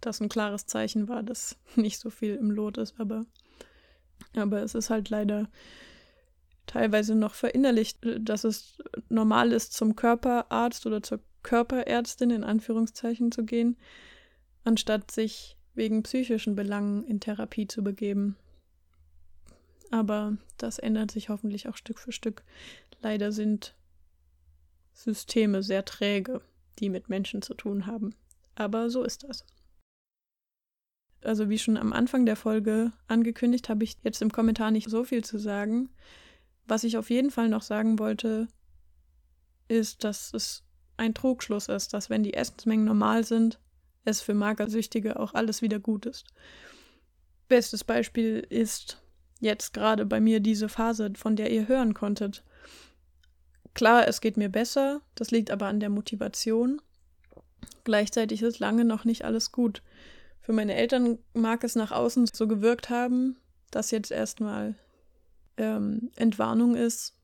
das 0.00 0.20
ein 0.20 0.28
klares 0.28 0.66
Zeichen 0.66 1.08
war, 1.08 1.22
dass 1.22 1.56
nicht 1.76 1.98
so 1.98 2.10
viel 2.10 2.34
im 2.34 2.50
Lot 2.50 2.78
ist, 2.78 2.98
aber, 2.98 3.26
aber 4.34 4.62
es 4.62 4.74
ist 4.74 4.90
halt 4.90 5.10
leider 5.10 5.48
teilweise 6.66 7.14
noch 7.14 7.34
verinnerlicht, 7.34 7.98
dass 8.20 8.44
es 8.44 8.78
normal 9.08 9.52
ist, 9.52 9.72
zum 9.72 9.96
Körperarzt 9.96 10.86
oder 10.86 11.02
zur 11.02 11.20
Körperärztin 11.42 12.30
in 12.30 12.44
Anführungszeichen 12.44 13.30
zu 13.30 13.44
gehen, 13.44 13.76
anstatt 14.64 15.10
sich 15.10 15.56
wegen 15.74 16.02
psychischen 16.02 16.56
Belangen 16.56 17.04
in 17.04 17.20
Therapie 17.20 17.68
zu 17.68 17.84
begeben. 17.84 18.36
Aber 19.90 20.36
das 20.58 20.78
ändert 20.78 21.12
sich 21.12 21.28
hoffentlich 21.28 21.68
auch 21.68 21.76
Stück 21.76 22.00
für 22.00 22.12
Stück. 22.12 22.42
Leider 23.00 23.30
sind 23.30 23.74
Systeme 24.92 25.62
sehr 25.62 25.84
träge, 25.84 26.40
die 26.78 26.88
mit 26.88 27.08
Menschen 27.08 27.42
zu 27.42 27.54
tun 27.54 27.86
haben. 27.86 28.14
Aber 28.56 28.90
so 28.90 29.04
ist 29.04 29.24
das. 29.24 29.44
Also 31.26 31.48
wie 31.48 31.58
schon 31.58 31.76
am 31.76 31.92
Anfang 31.92 32.26
der 32.26 32.36
Folge 32.36 32.92
angekündigt, 33.08 33.68
habe 33.68 33.84
ich 33.84 33.96
jetzt 34.02 34.22
im 34.22 34.32
Kommentar 34.32 34.70
nicht 34.70 34.88
so 34.88 35.04
viel 35.04 35.24
zu 35.24 35.38
sagen. 35.38 35.90
Was 36.66 36.84
ich 36.84 36.96
auf 36.96 37.10
jeden 37.10 37.30
Fall 37.30 37.48
noch 37.48 37.62
sagen 37.62 37.98
wollte, 37.98 38.48
ist, 39.68 40.04
dass 40.04 40.32
es 40.32 40.64
ein 40.96 41.14
Trugschluss 41.14 41.68
ist, 41.68 41.92
dass 41.94 42.10
wenn 42.10 42.22
die 42.22 42.34
Essensmengen 42.34 42.86
normal 42.86 43.24
sind, 43.24 43.58
es 44.04 44.20
für 44.20 44.34
Magersüchtige 44.34 45.18
auch 45.18 45.34
alles 45.34 45.62
wieder 45.62 45.78
gut 45.78 46.06
ist. 46.06 46.26
Bestes 47.48 47.84
Beispiel 47.84 48.46
ist 48.48 49.02
jetzt 49.40 49.72
gerade 49.72 50.06
bei 50.06 50.20
mir 50.20 50.40
diese 50.40 50.68
Phase, 50.68 51.12
von 51.16 51.36
der 51.36 51.52
ihr 51.52 51.68
hören 51.68 51.94
konntet. 51.94 52.44
Klar, 53.74 54.08
es 54.08 54.20
geht 54.20 54.36
mir 54.36 54.48
besser, 54.48 55.02
das 55.14 55.30
liegt 55.30 55.50
aber 55.50 55.66
an 55.66 55.80
der 55.80 55.90
Motivation. 55.90 56.80
Gleichzeitig 57.84 58.42
ist 58.42 58.58
lange 58.58 58.84
noch 58.84 59.04
nicht 59.04 59.24
alles 59.24 59.52
gut. 59.52 59.82
Für 60.46 60.52
meine 60.52 60.76
Eltern 60.76 61.18
mag 61.34 61.64
es 61.64 61.74
nach 61.74 61.90
außen 61.90 62.28
so 62.32 62.46
gewirkt 62.46 62.88
haben, 62.88 63.36
dass 63.72 63.90
jetzt 63.90 64.12
erstmal 64.12 64.76
ähm, 65.56 66.12
Entwarnung 66.14 66.76
ist. 66.76 67.16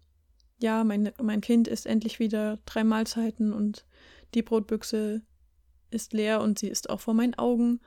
Ja, 0.58 0.82
mein, 0.82 1.12
mein 1.22 1.40
Kind 1.40 1.68
isst 1.68 1.87
endlich 1.87 2.18
wieder 2.18 2.58
drei 2.66 2.82
Mahlzeiten 2.82 3.52
und 3.52 3.87
die 4.35 4.42
Brotbüchse 4.42 5.22
ist 5.92 6.12
leer 6.12 6.40
und 6.40 6.58
sie 6.58 6.66
ist 6.66 6.90
auch 6.90 6.98
vor 6.98 7.14
meinen 7.14 7.37
Augen. 7.37 7.78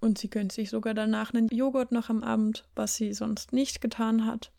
Und 0.00 0.16
sie 0.16 0.30
gönnt 0.30 0.52
sich 0.52 0.70
sogar 0.70 0.94
danach 0.94 1.34
einen 1.34 1.48
Joghurt 1.48 1.92
noch 1.92 2.08
am 2.08 2.24
Abend, 2.24 2.66
was 2.74 2.94
sie 2.94 3.12
sonst 3.12 3.52
nicht 3.52 3.82
getan 3.82 4.24
hat. 4.24 4.50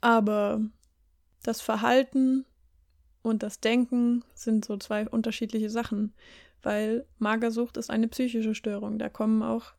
Aber 0.00 0.60
das 1.44 1.60
Verhalten 1.60 2.44
und 3.22 3.44
das 3.44 3.60
Denken 3.60 4.24
sind 4.34 4.64
so 4.64 4.76
zwei 4.76 5.08
unterschiedliche 5.08 5.70
Sachen, 5.70 6.14
weil 6.62 7.06
Magersucht 7.18 7.76
ist 7.76 7.90
eine 7.90 8.08
psychische 8.08 8.54
Störung. 8.54 8.98
Da 8.98 9.08
kommen 9.08 9.42
auch, 9.42 9.72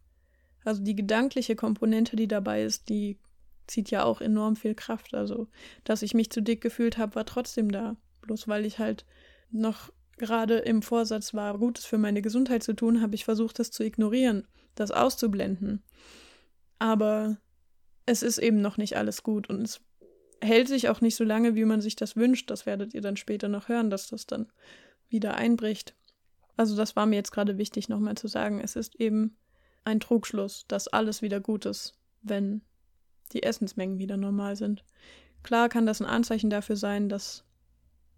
also 0.63 0.81
die 0.83 0.95
gedankliche 0.95 1.55
Komponente, 1.55 2.15
die 2.15 2.27
dabei 2.27 2.63
ist, 2.63 2.89
die 2.89 3.19
zieht 3.67 3.91
ja 3.91 4.03
auch 4.03 4.21
enorm 4.21 4.55
viel 4.55 4.75
Kraft. 4.75 5.13
Also, 5.13 5.47
dass 5.83 6.01
ich 6.01 6.13
mich 6.13 6.29
zu 6.29 6.41
dick 6.41 6.61
gefühlt 6.61 6.97
habe, 6.97 7.15
war 7.15 7.25
trotzdem 7.25 7.71
da. 7.71 7.95
Bloß 8.21 8.47
weil 8.47 8.65
ich 8.65 8.79
halt 8.79 9.05
noch 9.49 9.91
gerade 10.17 10.57
im 10.59 10.81
Vorsatz 10.81 11.33
war, 11.33 11.57
Gutes 11.57 11.85
für 11.85 11.97
meine 11.97 12.21
Gesundheit 12.21 12.63
zu 12.63 12.73
tun, 12.73 13.01
habe 13.01 13.15
ich 13.15 13.25
versucht, 13.25 13.57
das 13.59 13.71
zu 13.71 13.83
ignorieren, 13.83 14.47
das 14.75 14.91
auszublenden. 14.91 15.81
Aber 16.77 17.37
es 18.05 18.21
ist 18.21 18.37
eben 18.37 18.61
noch 18.61 18.77
nicht 18.77 18.97
alles 18.97 19.23
gut 19.23 19.49
und 19.49 19.61
es 19.61 19.81
hält 20.41 20.67
sich 20.67 20.89
auch 20.89 21.01
nicht 21.01 21.15
so 21.15 21.23
lange, 21.23 21.55
wie 21.55 21.65
man 21.65 21.81
sich 21.81 21.95
das 21.95 22.15
wünscht. 22.15 22.49
Das 22.49 22.65
werdet 22.65 22.93
ihr 22.93 23.01
dann 23.01 23.17
später 23.17 23.47
noch 23.47 23.67
hören, 23.67 23.89
dass 23.89 24.07
das 24.07 24.25
dann 24.25 24.51
wieder 25.09 25.35
einbricht. 25.35 25.95
Also 26.61 26.75
das 26.75 26.95
war 26.95 27.07
mir 27.07 27.15
jetzt 27.15 27.31
gerade 27.31 27.57
wichtig 27.57 27.89
nochmal 27.89 28.15
zu 28.15 28.27
sagen. 28.27 28.59
Es 28.59 28.75
ist 28.75 28.93
eben 28.97 29.35
ein 29.83 29.99
Trugschluss, 29.99 30.65
dass 30.67 30.87
alles 30.87 31.23
wieder 31.23 31.39
gut 31.39 31.65
ist, 31.65 31.97
wenn 32.21 32.61
die 33.33 33.41
Essensmengen 33.41 33.97
wieder 33.97 34.15
normal 34.15 34.55
sind. 34.55 34.85
Klar 35.41 35.69
kann 35.69 35.87
das 35.87 36.01
ein 36.01 36.05
Anzeichen 36.05 36.51
dafür 36.51 36.75
sein, 36.75 37.09
dass 37.09 37.45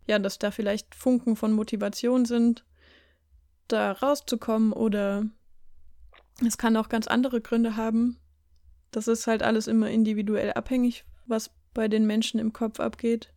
ja, 0.08 0.20
dass 0.20 0.40
da 0.40 0.52
vielleicht 0.52 0.94
Funken 0.94 1.38
von 1.38 1.54
Motivation 1.54 2.26
sind, 2.26 2.66
da 3.70 3.94
rauszukommen 3.94 4.74
oder 4.74 5.26
es 6.46 6.58
kann 6.58 6.76
auch 6.76 6.90
ganz 6.90 7.08
andere 7.08 7.40
Gründe 7.40 7.78
haben. 7.78 8.20
Das 8.92 9.08
ist 9.08 9.26
halt 9.26 9.42
alles 9.42 9.68
immer 9.68 9.90
individuell 9.90 10.52
abhängig, 10.52 11.06
was 11.28 11.50
bei 11.74 11.88
den 11.88 12.06
Menschen 12.06 12.42
im 12.42 12.52
Kopf 12.52 12.82
abgeht. 12.82 13.34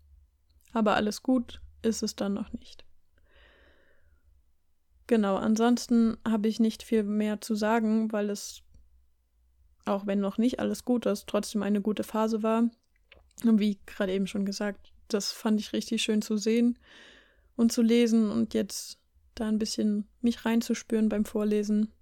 Aber 0.73 0.97
alles 0.97 1.23
gut 1.23 1.61
ist 1.83 2.03
es 2.03 2.17
dann 2.17 2.35
noch 2.35 2.53
nicht. 2.53 2.86
Genau, 5.07 5.37
ansonsten 5.37 6.17
habe 6.27 6.49
ich 6.49 6.59
nicht 6.59 6.83
viel 6.83 7.05
mehr 7.05 7.41
zu 7.41 7.55
sagen, 7.55 8.13
weil 8.13 8.31
es, 8.31 8.63
auch 9.85 10.07
wenn 10.07 10.21
noch 10.21 10.37
nicht 10.37 10.59
alles 10.59 10.85
gut 10.85 11.07
ist, 11.07 11.29
trotzdem 11.29 11.63
eine 11.63 11.81
gute 11.81 12.03
Phase 12.03 12.43
war. 12.43 12.69
Und 13.45 13.61
wie 13.61 13.79
gerade 13.87 14.13
eben 14.13 14.27
schon 14.27 14.45
gesagt, 14.45 14.93
das 15.09 15.31
fand 15.31 15.61
ich 15.61 15.73
richtig 15.73 16.03
schön 16.03 16.23
zu 16.23 16.37
sehen 16.37 16.79
und 17.55 17.73
zu 17.73 17.83
lesen 17.83 18.31
und 18.31 18.55
jetzt 18.55 18.99
da 19.35 19.47
ein 19.47 19.59
bisschen 19.59 20.09
mich 20.21 20.45
reinzuspüren 20.45 21.09
beim 21.09 21.25
Vorlesen. 21.25 21.93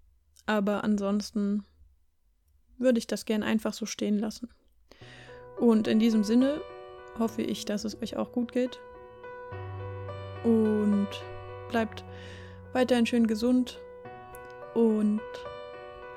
Aber 0.46 0.84
ansonsten 0.84 1.64
würde 2.78 2.98
ich 2.98 3.06
das 3.06 3.24
gern 3.24 3.42
einfach 3.42 3.74
so 3.74 3.86
stehen 3.86 4.18
lassen. 4.18 4.48
Und 5.58 5.88
in 5.88 5.98
diesem 5.98 6.24
Sinne 6.24 6.60
hoffe 7.18 7.42
ich, 7.42 7.64
dass 7.64 7.84
es 7.84 8.00
euch 8.00 8.16
auch 8.16 8.32
gut 8.32 8.52
geht. 8.52 8.78
Und 10.42 11.08
bleibt 11.68 12.04
weiterhin 12.74 13.06
schön 13.06 13.26
gesund 13.26 13.80
und 14.74 15.20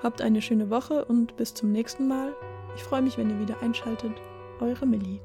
habt 0.04 0.22
eine 0.22 0.42
schöne 0.42 0.70
Woche 0.70 1.06
und 1.06 1.38
bis 1.38 1.54
zum 1.54 1.72
nächsten 1.72 2.08
Mal. 2.08 2.36
Ich 2.76 2.84
freue 2.84 3.02
mich, 3.02 3.18
wenn 3.18 3.30
ihr 3.30 3.40
wieder 3.40 3.62
einschaltet. 3.62 4.12
Eure 4.60 4.86
Millie. 4.86 5.20